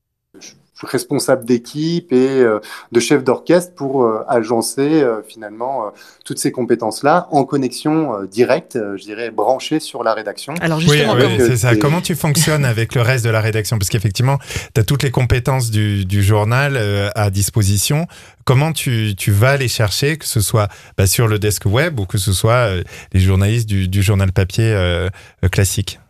responsable 0.87 1.45
d'équipe 1.45 2.13
et 2.13 2.41
euh, 2.41 2.61
de 2.93 3.01
chef 3.01 3.25
d'orchestre 3.25 3.75
pour 3.75 4.05
euh, 4.05 4.23
agencer 4.29 5.03
euh, 5.03 5.23
finalement 5.27 5.93
toutes 6.25 6.39
ces 6.39 6.53
compétences-là 6.53 7.29
en 7.31 7.45
connexion 7.45 8.25
directe, 8.25 8.79
je 8.97 9.03
dirais 9.03 9.31
branchée 9.31 9.81
sur 9.81 10.05
la 10.05 10.15
rédaction. 10.15 10.55
Alors 10.61 10.81
justement, 10.81 11.15
oui, 11.15 11.23
oui, 11.27 11.37
c'est 11.39 11.57
ça. 11.57 11.77
Comment 11.77 12.01
tu 12.01 12.15
fonctionnes 12.15 12.65
avec 12.65 12.95
le 12.95 13.03
reste 13.03 13.25
de 13.25 13.31
la 13.31 13.41
rédaction? 13.41 13.79
Parce 13.79 13.89
qu'effectivement, 13.89 14.39
tu 14.75 14.81
as 14.81 14.85
toutes 14.85 15.03
les 15.03 15.11
compétences 15.11 15.71
du, 15.71 16.05
du 16.05 16.23
journal 16.23 16.79
à 17.15 17.31
disposition. 17.31 18.07
Comment 18.45 18.73
tu, 18.73 19.15
tu, 19.17 19.31
vas 19.31 19.57
les 19.57 19.69
chercher, 19.69 20.17
que 20.17 20.25
ce 20.25 20.41
soit 20.41 20.69
bah, 20.97 21.07
sur 21.07 21.29
le 21.29 21.39
desk 21.39 21.67
web 21.67 22.01
ou 22.01 22.07
que 22.07 22.19
ce 22.19 22.33
soit 22.33 22.71
les 23.13 23.21
journalistes 23.21 23.69
du, 23.69 23.89
du 23.89 24.03
journal 24.03 24.33
papier 24.33 24.73
euh, 24.73 25.09
classique? 25.51 26.01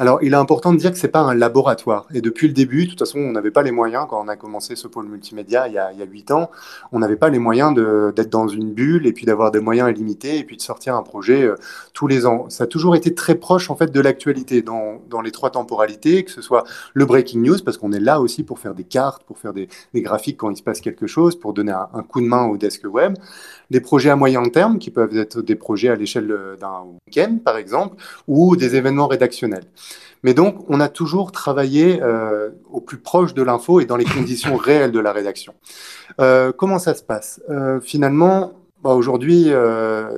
Alors, 0.00 0.22
il 0.22 0.32
est 0.32 0.36
important 0.36 0.72
de 0.72 0.78
dire 0.78 0.92
que 0.92 0.96
c'est 0.96 1.08
pas 1.08 1.22
un 1.22 1.34
laboratoire. 1.34 2.06
Et 2.14 2.20
depuis 2.20 2.46
le 2.46 2.54
début, 2.54 2.84
de 2.84 2.90
toute 2.90 3.00
façon, 3.00 3.18
on 3.18 3.32
n'avait 3.32 3.50
pas 3.50 3.64
les 3.64 3.72
moyens, 3.72 4.06
quand 4.08 4.22
on 4.24 4.28
a 4.28 4.36
commencé 4.36 4.76
ce 4.76 4.86
pôle 4.86 5.06
multimédia 5.06 5.66
il 5.66 5.74
y 5.74 5.78
a 5.78 6.04
huit 6.04 6.30
ans, 6.30 6.50
on 6.92 7.00
n'avait 7.00 7.16
pas 7.16 7.30
les 7.30 7.40
moyens 7.40 7.74
d'être 7.74 8.30
dans 8.30 8.46
une 8.46 8.72
bulle 8.72 9.08
et 9.08 9.12
puis 9.12 9.26
d'avoir 9.26 9.50
des 9.50 9.58
moyens 9.58 9.90
illimités 9.90 10.38
et 10.38 10.44
puis 10.44 10.56
de 10.56 10.62
sortir 10.62 10.94
un 10.94 11.02
projet 11.02 11.42
euh, 11.42 11.56
tous 11.94 12.06
les 12.06 12.26
ans. 12.26 12.48
Ça 12.48 12.64
a 12.64 12.66
toujours 12.68 12.94
été 12.94 13.12
très 13.12 13.34
proche, 13.34 13.70
en 13.70 13.76
fait, 13.76 13.90
de 13.90 14.00
l'actualité 14.00 14.62
dans, 14.62 15.00
les 15.20 15.32
trois 15.32 15.50
temporalités, 15.50 16.22
que 16.22 16.30
ce 16.30 16.42
soit 16.42 16.62
le 16.94 17.04
breaking 17.04 17.42
news, 17.42 17.58
parce 17.64 17.76
qu'on 17.76 17.90
est 17.90 17.98
là 17.98 18.20
aussi 18.20 18.44
pour 18.44 18.60
faire 18.60 18.74
des 18.74 18.84
cartes, 18.84 19.24
pour 19.24 19.38
faire 19.38 19.52
des, 19.52 19.68
graphiques 19.96 20.36
quand 20.36 20.50
il 20.50 20.56
se 20.56 20.62
passe 20.62 20.80
quelque 20.80 21.08
chose, 21.08 21.34
pour 21.34 21.54
donner 21.54 21.72
un, 21.72 21.88
un 21.92 22.04
coup 22.04 22.20
de 22.20 22.26
main 22.26 22.46
au 22.46 22.56
desk 22.56 22.84
web 22.84 23.14
des 23.70 23.80
projets 23.80 24.10
à 24.10 24.16
moyen 24.16 24.42
terme, 24.44 24.78
qui 24.78 24.90
peuvent 24.90 25.16
être 25.16 25.42
des 25.42 25.54
projets 25.54 25.88
à 25.88 25.94
l'échelle 25.94 26.32
d'un 26.60 26.84
week-end, 27.06 27.38
par 27.44 27.56
exemple, 27.56 27.96
ou 28.26 28.56
des 28.56 28.76
événements 28.76 29.08
rédactionnels. 29.08 29.64
Mais 30.22 30.34
donc, 30.34 30.64
on 30.68 30.80
a 30.80 30.88
toujours 30.88 31.32
travaillé 31.32 32.00
euh, 32.02 32.50
au 32.70 32.80
plus 32.80 32.98
proche 32.98 33.34
de 33.34 33.42
l'info 33.42 33.80
et 33.80 33.86
dans 33.86 33.96
les 33.96 34.04
conditions 34.04 34.56
réelles 34.56 34.92
de 34.92 35.00
la 35.00 35.12
rédaction. 35.12 35.54
Euh, 36.20 36.52
comment 36.52 36.78
ça 36.78 36.94
se 36.94 37.02
passe? 37.02 37.40
Euh, 37.50 37.80
Finalement, 37.80 38.52
bah 38.82 38.90
aujourd'hui, 38.90 39.50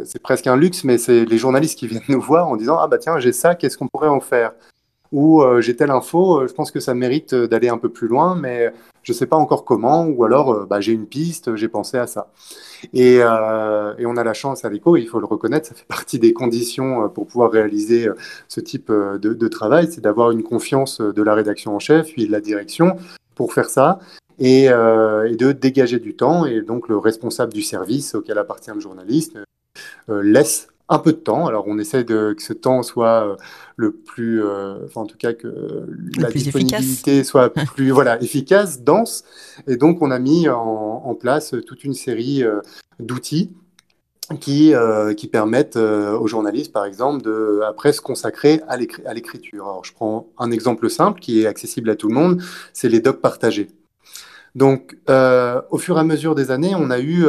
c'est 0.05 0.23
presque 0.23 0.47
un 0.47 0.57
luxe, 0.57 0.85
mais 0.85 0.99
c'est 0.99 1.25
les 1.25 1.39
journalistes 1.39 1.79
qui 1.79 1.87
viennent 1.87 2.03
nous 2.09 2.21
voir 2.21 2.49
en 2.49 2.57
disant 2.57 2.79
Ah 2.79 2.89
bah 2.89 2.99
tiens, 2.99 3.19
j'ai 3.19 3.33
ça, 3.33 3.55
qu'est-ce 3.55 3.79
qu'on 3.79 3.89
pourrait 3.89 4.09
en 4.09 4.21
faire? 4.21 4.53
Ou 5.13 5.43
j'ai 5.59 5.75
telle 5.75 5.91
info, 5.91 6.47
je 6.47 6.53
pense 6.53 6.71
que 6.71 6.79
ça 6.79 6.95
mérite 6.95 7.35
d'aller 7.35 7.69
un 7.69 7.79
peu 7.79 7.89
plus 7.89 8.07
loin, 8.07 8.37
mais 8.37 8.73
je 9.03 9.13
ne 9.13 9.17
sais 9.17 9.27
pas 9.27 9.37
encore 9.37 9.65
comment, 9.65 10.07
ou 10.07 10.25
alors 10.25 10.53
euh, 10.53 10.67
bah, 10.67 10.81
j'ai 10.81 10.93
une 10.93 11.07
piste, 11.07 11.55
j'ai 11.57 11.69
pensé 11.69 11.99
à 11.99 12.07
ça. 12.07 12.31
Et, 12.93 13.19
euh, 13.21 13.95
on 14.05 14.17
a 14.17 14.25
la 14.25 14.35
chance 14.35 14.65
à 14.65 14.71
l'écho, 14.71 14.97
il 14.97 15.07
faut 15.07 15.21
le 15.21 15.27
reconnaître, 15.27 15.69
ça 15.69 15.75
fait 15.75 15.87
partie 15.87 16.19
des 16.19 16.33
conditions 16.33 17.05
euh, 17.05 17.09
pour 17.09 17.27
pouvoir 17.27 17.51
réaliser 17.51 18.09
ce 18.49 18.61
type 18.61 18.91
de, 18.91 19.49
travail, 19.49 19.89
c'est 19.91 20.01
d'avoir 20.01 20.31
une 20.31 20.43
confiance 20.43 21.01
de 21.01 21.23
la 21.23 21.35
rédaction 21.35 21.75
en 21.75 21.79
chef, 21.79 22.13
puis 22.13 22.27
de 22.27 22.33
la 22.33 22.41
direction 22.41 22.97
pour 23.35 23.53
faire 23.53 23.69
ça. 23.69 23.99
Et, 24.39 24.69
de 24.69 25.53
dégager 25.53 25.99
du 25.99 26.17
temps. 26.17 26.47
Et 26.47 26.63
donc 26.63 26.89
le 26.89 26.97
responsable 26.97 27.53
du 27.53 27.63
service 27.63 28.15
auquel 28.15 28.39
appartient 28.39 28.71
le 28.73 28.81
journaliste 28.81 29.37
laisse 30.09 30.69
un 30.91 30.99
peu 30.99 31.13
de 31.13 31.19
temps. 31.19 31.47
Alors 31.47 31.65
on 31.67 31.79
essaie 31.79 32.05
de, 32.05 32.35
que 32.35 32.43
ce 32.43 32.53
temps 32.53 32.83
soit 32.83 33.37
le 33.77 33.93
plus, 33.93 34.45
euh, 34.45 34.85
enfin 34.85 35.03
en 35.03 35.07
tout 35.07 35.17
cas 35.17 35.33
que 35.33 35.47
le 35.47 36.21
la 36.21 36.31
disponibilité 36.31 37.19
efficace. 37.19 37.27
soit 37.27 37.49
plus 37.75 37.91
voilà 37.91 38.21
efficace, 38.21 38.83
dense. 38.83 39.25
Et 39.67 39.77
donc 39.77 40.03
on 40.03 40.11
a 40.11 40.19
mis 40.19 40.49
en, 40.49 40.59
en 40.59 41.15
place 41.15 41.55
toute 41.67 41.85
une 41.85 41.95
série 41.95 42.43
euh, 42.43 42.61
d'outils 42.99 43.51
qui, 44.39 44.75
euh, 44.75 45.15
qui 45.15 45.27
permettent 45.27 45.77
euh, 45.77 46.17
aux 46.17 46.27
journalistes, 46.27 46.73
par 46.73 46.85
exemple, 46.85 47.23
de 47.23 47.63
après 47.67 47.93
se 47.93 48.01
consacrer 48.01 48.61
à 48.69 48.77
l'écriture. 48.77 49.65
Alors 49.65 49.85
je 49.85 49.93
prends 49.93 50.29
un 50.39 50.51
exemple 50.51 50.89
simple 50.89 51.21
qui 51.21 51.43
est 51.43 51.47
accessible 51.47 51.91
à 51.91 51.97
tout 51.97 52.09
le 52.09 52.15
monde, 52.15 52.43
c'est 52.73 52.89
les 52.89 53.01
docs 53.01 53.21
partagés. 53.21 53.69
Donc 54.55 54.97
euh, 55.09 55.61
au 55.71 55.79
fur 55.79 55.97
et 55.97 56.01
à 56.01 56.05
mesure 56.05 56.35
des 56.35 56.51
années, 56.51 56.75
on 56.77 56.91
a 56.91 57.01
eu 57.01 57.27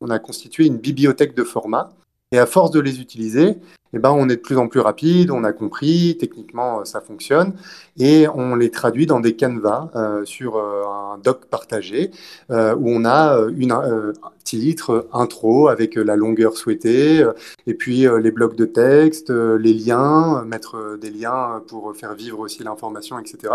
on 0.00 0.10
a 0.10 0.18
constitué 0.18 0.66
une 0.66 0.78
bibliothèque 0.78 1.34
de 1.34 1.44
formats 1.44 1.90
et 2.34 2.38
à 2.38 2.46
force 2.46 2.72
de 2.72 2.80
les 2.80 3.00
utiliser, 3.00 3.54
eh 3.92 4.00
ben, 4.00 4.10
on 4.10 4.28
est 4.28 4.34
de 4.34 4.40
plus 4.40 4.58
en 4.58 4.66
plus 4.66 4.80
rapide, 4.80 5.30
on 5.30 5.44
a 5.44 5.52
compris, 5.52 6.16
techniquement 6.18 6.84
ça 6.84 7.00
fonctionne, 7.00 7.52
et 7.96 8.26
on 8.26 8.56
les 8.56 8.72
traduit 8.72 9.06
dans 9.06 9.20
des 9.20 9.36
canevas 9.36 9.88
euh, 9.94 10.24
sur 10.24 10.56
euh, 10.56 10.82
un 10.84 11.18
doc 11.18 11.44
partagé, 11.44 12.10
euh, 12.50 12.74
où 12.74 12.90
on 12.90 13.04
a 13.04 13.38
une, 13.56 13.70
un 13.70 14.12
titre, 14.42 15.06
intro 15.12 15.68
avec 15.68 15.94
la 15.94 16.16
longueur 16.16 16.56
souhaitée, 16.56 17.24
et 17.68 17.74
puis 17.74 18.04
les 18.20 18.30
blocs 18.32 18.56
de 18.56 18.64
texte, 18.64 19.30
les 19.30 19.72
liens, 19.72 20.44
mettre 20.44 20.98
des 21.00 21.10
liens 21.10 21.62
pour 21.68 21.94
faire 21.94 22.14
vivre 22.14 22.40
aussi 22.40 22.64
l'information, 22.64 23.16
etc. 23.20 23.54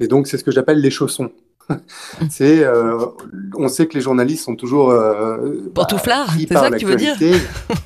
Et 0.00 0.08
donc 0.08 0.26
c'est 0.26 0.36
ce 0.36 0.42
que 0.42 0.50
j'appelle 0.50 0.80
les 0.80 0.90
chaussons. 0.90 1.30
c'est, 2.30 2.64
euh, 2.64 3.06
on 3.56 3.68
sait 3.68 3.86
que 3.86 3.94
les 3.94 4.00
journalistes 4.00 4.44
sont 4.44 4.56
toujours 4.56 4.90
euh, 4.90 5.70
pantouflards. 5.74 6.26
Bah, 6.26 6.44
c'est 6.48 6.54
ça 6.54 6.70
que 6.70 6.76
tu 6.76 6.86
veux 6.86 6.96
dire 6.96 7.16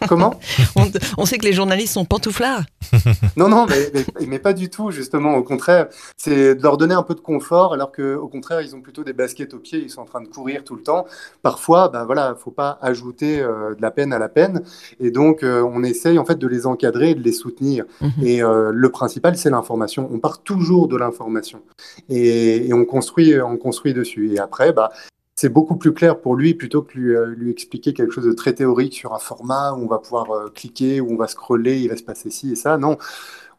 Comment 0.09 0.39
on, 0.77 0.91
on, 1.19 1.27
sait 1.27 1.39
que 1.39 1.47
les 1.47 1.53
journalistes 1.53 1.95
sont 1.95 2.05
pantouflards. 2.05 2.65
non, 3.37 3.49
non, 3.49 3.67
mais, 3.67 3.91
mais, 3.95 4.27
mais, 4.27 4.39
pas 4.39 4.53
du 4.53 4.69
tout. 4.69 4.91
Justement, 4.91 5.35
au 5.37 5.43
contraire, 5.43 5.89
c'est 6.17 6.55
de 6.55 6.63
leur 6.63 6.77
donner 6.77 6.95
un 6.95 7.03
peu 7.03 7.15
de 7.15 7.21
confort, 7.21 7.73
alors 7.73 7.93
que, 7.93 8.17
au 8.17 8.29
contraire, 8.29 8.61
ils 8.61 8.75
ont 8.75 8.81
plutôt 8.81 9.05
des 9.05 9.13
baskets 9.13 9.55
aux 9.55 9.59
pieds. 9.59 9.81
Ils 9.83 9.91
sont 9.91 10.03
en 10.03 10.07
train 10.07 10.21
de 10.21 10.29
courir 10.29 10.65
tout 10.65 10.75
le 10.75 10.83
temps. 10.83 11.07
Parfois, 11.43 11.89
ben 11.89 12.05
voilà, 12.05 12.35
faut 12.39 12.51
pas 12.51 12.79
ajouter 12.83 13.41
euh, 13.41 13.75
de 13.75 13.83
la 13.83 13.91
peine 13.91 14.13
à 14.13 14.19
la 14.19 14.29
peine, 14.29 14.63
et 14.99 15.11
donc 15.11 15.43
euh, 15.43 15.63
on 15.63 15.83
essaye 15.83 16.19
en 16.19 16.25
fait 16.25 16.39
de 16.39 16.47
les 16.47 16.67
encadrer 16.67 17.11
et 17.11 17.15
de 17.15 17.23
les 17.23 17.33
soutenir. 17.33 17.85
Mm 18.01 18.07
-hmm. 18.09 18.27
Et 18.27 18.43
euh, 18.43 18.71
le 18.73 18.89
principal, 18.91 19.37
c'est 19.37 19.51
l'information. 19.51 20.09
On 20.13 20.19
part 20.19 20.39
toujours 20.43 20.89
de 20.89 20.97
l'information, 20.97 21.61
et, 22.09 22.69
et, 22.69 22.73
on 22.73 22.85
construit, 22.85 23.41
on 23.41 23.57
construit 23.57 23.70
construit 23.71 23.95
dessus. 23.95 24.33
Et 24.35 24.41
après, 24.41 24.73
bah, 24.73 24.91
c'est 25.37 25.49
beaucoup 25.49 25.77
plus 25.77 25.95
clair 25.95 26.21
pour 26.21 26.35
lui 26.35 26.55
plutôt 26.55 26.83
que 26.83 26.99
lui, 26.99 27.15
euh, 27.15 27.35
lui, 27.37 27.53
expliquer 27.53 27.95
quelque 27.95 28.13
chose 28.13 28.27
de 28.27 28.33
très 28.33 28.53
théorique 28.53 28.95
sur 28.95 29.15
un 29.15 29.21
format 29.21 29.73
où 29.75 29.85
on 29.85 29.87
va 29.87 29.99
pouvoir 29.99 30.31
euh, 30.33 30.49
cliquer, 30.53 31.01
où 31.01 31.13
on 31.13 31.17
va 31.17 31.29
scroller, 31.29 31.79
il 31.79 31.89
va 31.89 31.97
se 31.97 32.03
passer 32.03 32.31
ci 32.31 32.51
et 32.51 32.57
ça. 32.57 32.79
Non, 32.79 32.99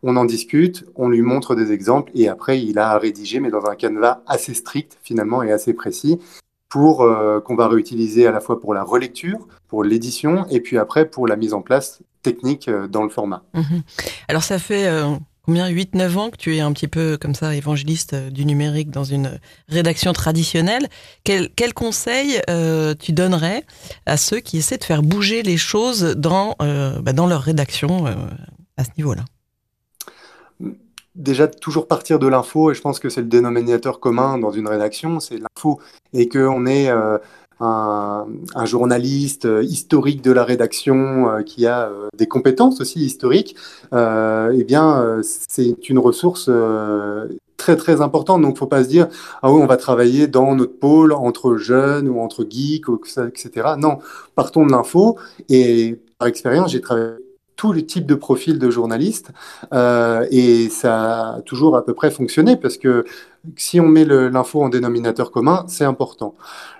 on 0.03 0.17
en 0.17 0.25
discute, 0.25 0.83
on 0.95 1.07
lui 1.07 1.21
montre 1.21 1.55
des 1.55 1.71
exemples 1.71 2.11
et 2.13 2.27
après 2.27 2.61
il 2.61 2.77
a 2.77 2.89
à 2.91 2.97
rédiger, 2.97 3.39
mais 3.39 3.51
dans 3.51 3.65
un 3.67 3.75
canevas 3.75 4.21
assez 4.27 4.53
strict 4.53 4.97
finalement 5.01 5.43
et 5.43 5.51
assez 5.53 5.73
précis 5.73 6.19
pour 6.67 7.03
euh, 7.03 7.39
qu'on 7.39 7.55
va 7.55 7.69
réutiliser 7.69 8.27
à 8.27 8.31
la 8.31 8.41
fois 8.41 8.59
pour 8.59 8.73
la 8.73 8.83
relecture, 8.83 9.39
pour 9.69 9.85
l'édition 9.85 10.45
et 10.49 10.59
puis 10.59 10.77
après 10.77 11.05
pour 11.05 11.25
la 11.25 11.37
mise 11.37 11.53
en 11.53 11.61
place 11.61 12.01
technique 12.21 12.69
dans 12.89 13.03
le 13.03 13.09
format. 13.09 13.43
Mhm. 13.53 13.81
Alors 14.27 14.43
ça 14.43 14.59
fait 14.59 14.85
combien 15.45 15.69
8-9 15.69 16.17
ans 16.17 16.29
que 16.29 16.37
tu 16.37 16.55
es 16.55 16.59
un 16.59 16.71
petit 16.71 16.87
peu 16.87 17.17
comme 17.19 17.35
ça 17.35 17.55
évangéliste 17.55 18.13
euh, 18.13 18.29
du 18.29 18.45
numérique 18.45 18.91
dans 18.91 19.03
une 19.03 19.39
rédaction 19.67 20.13
traditionnelle. 20.13 20.87
Quel, 21.23 21.49
quel 21.55 21.73
conseil 21.73 22.41
euh, 22.49 22.93
tu 22.97 23.11
donnerais 23.11 23.63
à 24.05 24.17
ceux 24.17 24.39
qui 24.39 24.57
essaient 24.57 24.77
de 24.77 24.83
faire 24.83 25.01
bouger 25.01 25.43
les 25.43 25.57
choses 25.57 26.15
dans, 26.17 26.55
euh, 26.61 26.99
bah, 27.01 27.13
dans 27.13 27.27
leur 27.27 27.41
rédaction 27.41 28.05
à 28.77 28.83
ce 28.83 28.89
niveau-là? 28.97 29.25
Déjà, 31.15 31.47
toujours 31.47 31.87
partir 31.87 32.19
de 32.19 32.27
l'info, 32.27 32.71
et 32.71 32.73
je 32.73 32.81
pense 32.81 32.99
que 32.99 33.09
c'est 33.09 33.21
le 33.21 33.27
dénominateur 33.27 33.99
commun 33.99 34.37
dans 34.37 34.51
une 34.51 34.67
rédaction, 34.67 35.19
c'est 35.19 35.37
l'info, 35.37 35.81
et 36.13 36.29
qu'on 36.29 36.65
est 36.65 36.89
un, 37.61 38.65
journaliste 38.65 39.45
euh, 39.45 39.63
historique 39.63 40.21
de 40.21 40.31
la 40.31 40.43
rédaction 40.43 41.29
euh, 41.29 41.41
qui 41.43 41.67
a 41.67 41.87
euh, 41.87 42.07
des 42.17 42.27
compétences 42.27 42.81
aussi 42.81 42.99
historiques, 42.99 43.55
eh 43.93 44.63
bien, 44.63 45.19
c'est 45.23 45.89
une 45.89 45.99
ressource 45.99 46.49
très 47.57 47.75
très 47.75 48.01
importante. 48.01 48.41
Donc, 48.41 48.57
faut 48.57 48.67
pas 48.67 48.83
se 48.83 48.89
dire 48.89 49.07
ah 49.41 49.51
oui, 49.51 49.61
on 49.61 49.67
va 49.67 49.77
travailler 49.77 50.27
dans 50.27 50.55
notre 50.55 50.77
pôle 50.77 51.13
entre 51.13 51.57
jeunes 51.57 52.07
ou 52.07 52.19
entre 52.19 52.45
geeks, 52.49 52.85
etc. 53.27 53.75
Non, 53.77 53.99
partons 54.35 54.65
de 54.65 54.71
l'info. 54.71 55.17
Et 55.49 55.99
par 56.17 56.27
expérience, 56.27 56.71
j'ai 56.71 56.81
travaillé 56.81 57.15
tous 57.61 57.73
les 57.73 57.85
types 57.85 58.07
de 58.07 58.15
profils 58.15 58.57
de 58.57 58.69
journalistes 58.71 59.29
et 59.71 60.67
ça 60.71 61.35
a 61.35 61.41
toujours 61.41 61.77
à 61.77 61.85
peu 61.85 61.93
près 61.93 62.09
fonctionné 62.09 62.57
parce 62.57 62.79
que 62.79 63.05
si 63.55 63.79
on 63.79 63.87
met 63.87 64.03
l'info 64.03 64.63
en 64.63 64.69
dénominateur 64.69 65.29
commun, 65.29 65.63
c'est 65.67 65.85
important. 65.85 66.33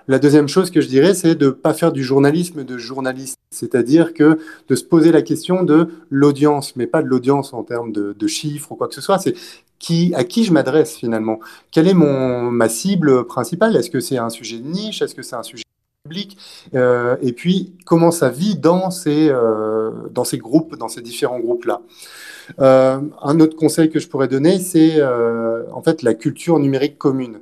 La 0.08 0.18
deuxième 0.18 0.48
chose 0.48 0.72
que 0.72 0.80
je 0.80 0.88
dirais, 0.88 1.14
c'est 1.14 1.36
de 1.36 1.46
ne 1.46 1.50
pas 1.52 1.72
faire 1.72 1.92
du 1.92 2.02
journalisme 2.02 2.64
de 2.64 2.78
journaliste, 2.78 3.38
c'est-à-dire 3.50 4.12
que 4.12 4.40
de 4.68 4.74
se 4.74 4.82
poser 4.82 5.12
la 5.12 5.22
question 5.22 5.62
de 5.62 5.86
l'audience, 6.10 6.74
mais 6.74 6.88
pas 6.88 7.00
de 7.00 7.06
l'audience 7.06 7.54
en 7.54 7.62
termes 7.62 7.92
de, 7.92 8.26
chiffres 8.26 8.72
ou 8.72 8.74
quoi 8.74 8.88
que 8.88 8.94
ce 8.96 9.00
soit. 9.00 9.20
C'est 9.20 9.34
qui, 9.78 10.12
à 10.16 10.24
qui 10.24 10.42
je 10.42 10.52
m'adresse 10.52 10.96
finalement? 10.96 11.38
Quelle 11.70 11.86
est 11.86 11.94
mon, 11.94 12.50
ma 12.50 12.68
cible 12.68 13.24
principale? 13.24 13.76
Est-ce 13.76 13.90
que 13.90 14.00
c'est 14.00 14.18
un 14.18 14.30
sujet 14.30 14.58
de 14.58 14.66
niche? 14.66 15.00
Est-ce 15.00 15.14
que 15.14 15.22
c'est 15.22 15.36
un 15.36 15.44
sujet 15.44 15.61
euh, 16.74 17.16
Et 17.22 17.32
puis, 17.32 17.72
comment 17.84 18.10
ça 18.10 18.28
vit 18.28 18.56
dans 18.56 18.90
ces, 18.90 19.28
euh, 19.28 19.90
dans 20.10 20.24
ces 20.24 20.38
groupes, 20.38 20.76
dans 20.76 20.88
ces 20.88 21.02
différents 21.02 21.40
groupes-là 21.40 21.82
euh, 22.60 22.98
un 23.22 23.40
autre 23.40 23.56
conseil 23.56 23.88
que 23.88 24.00
je 24.00 24.08
pourrais 24.08 24.26
donner, 24.26 24.58
c'est 24.58 25.00
en 25.02 25.80
fait 25.82 26.02
la 26.02 26.12
culture 26.12 26.58
numérique 26.58 26.98
commune. 26.98 27.40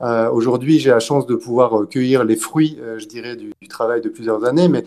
Aujourd'hui, 0.00 0.78
j'ai 0.80 0.90
la 0.90 1.00
chance 1.00 1.26
de 1.26 1.34
pouvoir 1.34 1.86
cueillir 1.88 2.24
les 2.24 2.36
fruits, 2.36 2.78
je 2.98 3.06
dirais, 3.06 3.36
du, 3.36 3.52
travail 3.68 4.00
de 4.00 4.08
plusieurs 4.08 4.44
années, 4.44 4.68
mais 4.68 4.84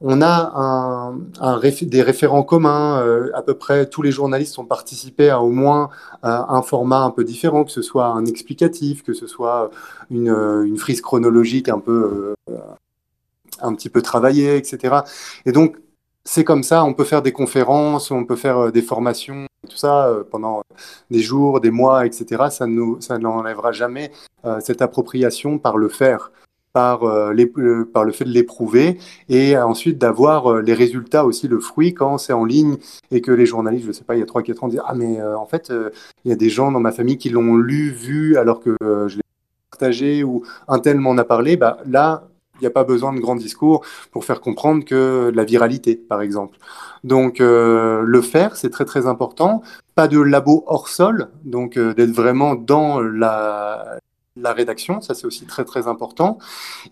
on 0.00 0.22
a 0.22 0.52
un, 0.54 1.60
des 1.82 2.02
référents 2.02 2.42
communs. 2.42 2.98
à 3.34 3.42
peu 3.42 3.54
près 3.54 3.86
tous 3.86 4.02
les 4.02 4.12
journalistes 4.12 4.58
ont 4.58 4.64
participé 4.64 5.30
à 5.30 5.40
au 5.40 5.50
moins 5.50 5.90
un 6.22 6.62
format 6.62 7.02
un 7.02 7.10
peu 7.10 7.24
différent, 7.24 7.64
que 7.64 7.70
ce 7.70 7.82
soit 7.82 8.06
un 8.06 8.24
explicatif, 8.24 9.02
que 9.02 9.12
ce 9.12 9.26
soit 9.26 9.70
une, 10.10 10.76
frise 10.78 11.00
chronologique 11.02 11.68
un 11.68 11.78
peu, 11.78 12.34
un 13.60 13.74
petit 13.74 13.90
peu 13.90 14.00
travaillée, 14.02 14.56
etc. 14.56 15.00
Et 15.44 15.52
donc, 15.52 15.76
c'est 16.24 16.44
comme 16.44 16.62
ça, 16.62 16.84
on 16.84 16.94
peut 16.94 17.04
faire 17.04 17.22
des 17.22 17.32
conférences, 17.32 18.10
on 18.10 18.24
peut 18.24 18.36
faire 18.36 18.72
des 18.72 18.82
formations 18.82 19.46
tout 19.68 19.76
ça 19.76 20.08
euh, 20.08 20.24
pendant 20.28 20.62
des 21.10 21.20
jours, 21.20 21.60
des 21.60 21.70
mois, 21.70 22.06
etc., 22.06 22.44
ça, 22.50 22.66
nous, 22.66 23.00
ça 23.00 23.18
n'enlèvera 23.18 23.72
jamais 23.72 24.10
euh, 24.44 24.60
cette 24.60 24.82
appropriation 24.82 25.58
par 25.58 25.76
le 25.76 25.88
faire, 25.88 26.32
par, 26.72 27.04
euh, 27.04 27.32
les, 27.32 27.46
par 27.92 28.04
le 28.04 28.12
fait 28.12 28.24
de 28.24 28.30
l'éprouver 28.30 28.98
et 29.28 29.56
ensuite 29.56 29.98
d'avoir 29.98 30.60
les 30.60 30.74
résultats 30.74 31.24
aussi, 31.24 31.48
le 31.48 31.60
fruit 31.60 31.94
quand 31.94 32.18
c'est 32.18 32.32
en 32.32 32.44
ligne 32.44 32.76
et 33.10 33.20
que 33.20 33.32
les 33.32 33.46
journalistes, 33.46 33.84
je 33.84 33.88
ne 33.88 33.92
sais 33.92 34.04
pas, 34.04 34.14
il 34.16 34.20
y 34.20 34.22
a 34.22 34.26
3-4 34.26 34.64
ans, 34.64 34.68
disent 34.68 34.82
Ah, 34.86 34.94
mais 34.94 35.22
en 35.22 35.46
fait, 35.46 35.72
il 36.24 36.30
y 36.30 36.32
a 36.32 36.36
des 36.36 36.50
gens 36.50 36.70
dans 36.70 36.80
ma 36.80 36.92
famille 36.92 37.18
qui 37.18 37.30
l'ont 37.30 37.56
lu, 37.56 37.90
vu, 37.90 38.36
alors 38.36 38.60
que 38.60 38.76
je 38.80 39.16
l'ai 39.16 39.22
partagé 39.70 40.24
ou 40.24 40.44
un 40.68 40.78
tel 40.78 40.98
m'en 40.98 41.16
a 41.18 41.24
parlé. 41.24 41.56
Bah, 41.56 41.78
là, 41.86 42.30
il 42.60 42.64
n'y 42.64 42.66
a 42.66 42.70
pas 42.70 42.84
besoin 42.84 43.12
de 43.12 43.20
grands 43.20 43.36
discours 43.36 43.84
pour 44.12 44.24
faire 44.24 44.40
comprendre 44.40 44.84
que 44.84 45.32
la 45.34 45.44
viralité, 45.44 45.96
par 45.96 46.20
exemple. 46.20 46.58
Donc, 47.04 47.40
euh, 47.40 48.02
le 48.04 48.20
faire, 48.20 48.56
c'est 48.56 48.70
très 48.70 48.84
très 48.84 49.06
important. 49.06 49.62
Pas 49.94 50.08
de 50.08 50.20
labo 50.20 50.64
hors 50.66 50.88
sol, 50.88 51.28
donc 51.44 51.78
euh, 51.78 51.94
d'être 51.94 52.10
vraiment 52.10 52.54
dans 52.54 53.00
la, 53.00 53.98
la 54.42 54.52
rédaction, 54.52 55.00
ça 55.00 55.14
c'est 55.14 55.26
aussi 55.26 55.44
très 55.46 55.64
très 55.64 55.86
important. 55.86 56.38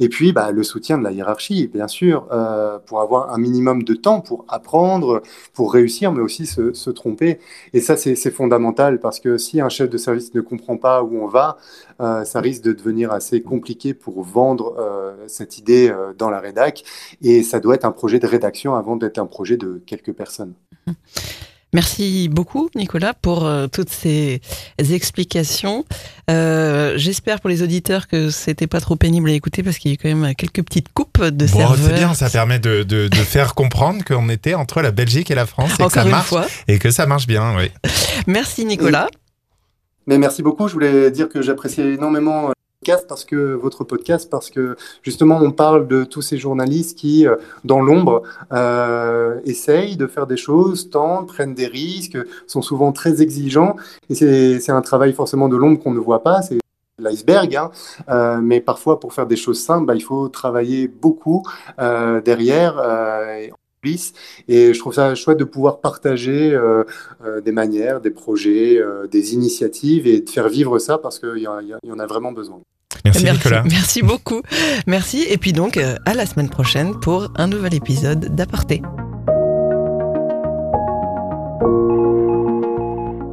Et 0.00 0.08
puis 0.08 0.32
bah, 0.32 0.50
le 0.52 0.62
soutien 0.62 0.98
de 0.98 1.04
la 1.04 1.12
hiérarchie, 1.12 1.66
bien 1.66 1.88
sûr, 1.88 2.26
euh, 2.32 2.78
pour 2.78 3.00
avoir 3.00 3.32
un 3.32 3.38
minimum 3.38 3.82
de 3.82 3.94
temps 3.94 4.20
pour 4.20 4.44
apprendre, 4.48 5.22
pour 5.52 5.72
réussir, 5.72 6.12
mais 6.12 6.20
aussi 6.20 6.46
se, 6.46 6.90
tromper. 6.90 7.38
Et 7.74 7.80
ça 7.80 7.96
c'est 7.96 8.30
fondamental 8.30 9.00
parce 9.00 9.20
que 9.20 9.36
si 9.36 9.60
un 9.60 9.68
chef 9.68 9.90
de 9.90 9.98
service 9.98 10.34
ne 10.34 10.40
comprend 10.40 10.76
pas 10.76 11.02
où 11.02 11.22
on 11.22 11.26
va, 11.26 11.58
euh, 12.00 12.24
ça 12.24 12.40
risque 12.40 12.62
de 12.62 12.72
devenir 12.72 13.12
assez 13.12 13.42
compliqué 13.42 13.94
pour 13.94 14.22
vendre 14.22 14.74
euh, 14.78 15.14
cette 15.26 15.58
idée 15.58 15.94
dans 16.16 16.30
la 16.30 16.40
rédac. 16.40 16.82
Et 17.22 17.42
ça 17.42 17.60
doit 17.60 17.74
être 17.74 17.84
un 17.84 17.92
projet 17.92 18.18
de 18.18 18.26
rédaction 18.26 18.74
avant 18.74 18.96
d'être 18.96 19.18
un 19.18 19.26
projet 19.26 19.56
de 19.56 19.82
quelques 19.86 20.12
personnes. 20.12 20.54
Merci 21.74 22.28
beaucoup, 22.30 22.70
Nicolas, 22.74 23.12
pour 23.12 23.44
euh, 23.44 23.66
toutes 23.66 23.90
ces 23.90 24.40
explications. 24.78 25.84
Euh, 26.30 26.94
j'espère 26.96 27.40
pour 27.40 27.50
les 27.50 27.62
auditeurs 27.62 28.08
que 28.08 28.30
c'était 28.30 28.66
pas 28.66 28.80
trop 28.80 28.96
pénible 28.96 29.28
à 29.28 29.32
écouter 29.32 29.62
parce 29.62 29.78
qu'il 29.78 29.90
y 29.90 29.94
a 29.94 29.96
quand 29.98 30.08
même 30.08 30.34
quelques 30.34 30.62
petites 30.62 30.90
coupes 30.92 31.22
de 31.22 31.46
bon, 31.46 31.74
C'est 31.76 31.94
bien, 31.94 32.14
ça 32.14 32.30
permet 32.30 32.58
de, 32.58 32.84
de, 32.84 33.08
de 33.08 33.16
faire 33.16 33.54
comprendre 33.54 34.02
qu'on 34.02 34.30
était 34.30 34.54
entre 34.54 34.80
la 34.80 34.92
Belgique 34.92 35.30
et 35.30 35.34
la 35.34 35.44
France 35.44 35.72
et 35.78 35.84
que 35.84 35.92
ça 35.92 36.04
marche 36.04 36.32
et 36.68 36.78
que 36.78 36.90
ça 36.90 37.06
marche 37.06 37.26
bien. 37.26 37.54
Oui. 37.56 37.70
Merci, 38.26 38.64
Nicolas. 38.64 39.08
Mais 40.06 40.16
merci 40.16 40.42
beaucoup. 40.42 40.68
Je 40.68 40.72
voulais 40.72 41.10
dire 41.10 41.28
que 41.28 41.42
j'appréciais 41.42 41.92
énormément 41.94 42.50
parce 43.08 43.24
que 43.24 43.54
votre 43.54 43.84
podcast 43.84 44.30
parce 44.30 44.50
que 44.50 44.76
justement 45.02 45.38
on 45.42 45.52
parle 45.52 45.86
de 45.88 46.04
tous 46.04 46.22
ces 46.22 46.38
journalistes 46.38 46.98
qui 46.98 47.26
euh, 47.26 47.36
dans 47.64 47.80
l'ombre 47.80 48.22
euh, 48.52 49.40
essayent 49.44 49.96
de 49.96 50.06
faire 50.06 50.26
des 50.26 50.36
choses, 50.36 50.90
tentent, 50.90 51.28
prennent 51.28 51.54
des 51.54 51.66
risques, 51.66 52.18
sont 52.46 52.62
souvent 52.62 52.92
très 52.92 53.20
exigeants 53.22 53.76
c'est 54.10 54.70
un 54.70 54.80
travail 54.80 55.12
forcément 55.12 55.48
de 55.48 55.56
l'ombre 55.56 55.78
qu'on 55.78 55.92
ne 55.92 55.98
voit 55.98 56.22
pas. 56.22 56.42
C'est 56.42 56.58
l'iceberg, 56.98 57.54
hein. 57.54 57.70
euh, 58.08 58.38
mais 58.42 58.60
parfois 58.60 58.98
pour 58.98 59.12
faire 59.12 59.26
des 59.26 59.36
choses 59.36 59.60
simples, 59.60 59.86
bah, 59.86 59.94
il 59.94 60.02
faut 60.02 60.28
travailler 60.28 60.88
beaucoup 60.88 61.42
derrière. 61.78 62.82
Et 64.48 64.74
je 64.74 64.78
trouve 64.78 64.94
ça 64.94 65.14
chouette 65.14 65.38
de 65.38 65.44
pouvoir 65.44 65.80
partager 65.80 66.58
des 67.44 67.52
manières, 67.52 68.00
des 68.00 68.10
projets, 68.10 68.80
des 69.10 69.34
initiatives 69.34 70.06
et 70.06 70.20
de 70.20 70.28
faire 70.28 70.48
vivre 70.48 70.78
ça 70.78 70.98
parce 70.98 71.18
qu'il 71.18 71.38
y, 71.38 71.46
en 71.46 71.98
a 71.98 72.06
vraiment 72.06 72.32
besoin. 72.32 72.60
Merci, 73.04 73.24
Nicolas. 73.24 73.62
Merci 73.64 74.02
beaucoup. 74.02 74.42
Merci. 74.86 75.24
Et 75.28 75.38
puis 75.38 75.52
donc, 75.52 75.78
à 75.78 76.14
la 76.14 76.26
semaine 76.26 76.48
prochaine 76.48 76.98
pour 76.98 77.28
un 77.36 77.46
nouvel 77.46 77.74
épisode 77.74 78.34
d'Aparté. 78.34 78.82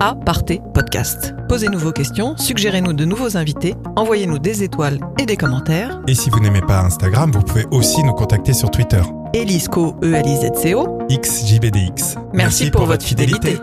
à 0.00 0.14
Partez 0.14 0.60
Podcast. 0.74 1.34
Posez-nous 1.48 1.78
vos 1.78 1.92
questions, 1.92 2.36
suggérez-nous 2.36 2.92
de 2.92 3.04
nouveaux 3.04 3.36
invités, 3.36 3.74
envoyez-nous 3.96 4.38
des 4.38 4.62
étoiles 4.62 4.98
et 5.18 5.26
des 5.26 5.36
commentaires. 5.36 6.00
Et 6.06 6.14
si 6.14 6.30
vous 6.30 6.40
n'aimez 6.40 6.60
pas 6.60 6.80
Instagram, 6.80 7.30
vous 7.32 7.42
pouvez 7.42 7.66
aussi 7.70 8.02
nous 8.04 8.12
contacter 8.12 8.52
sur 8.52 8.70
Twitter. 8.70 9.02
Elisco, 9.34 9.96
E-L-I-Z-C-O. 10.02 10.98
XJBDX. 11.10 12.16
Merci, 12.32 12.70
pour, 12.70 12.86
votre 12.86 13.04
fidélité. 13.04 13.58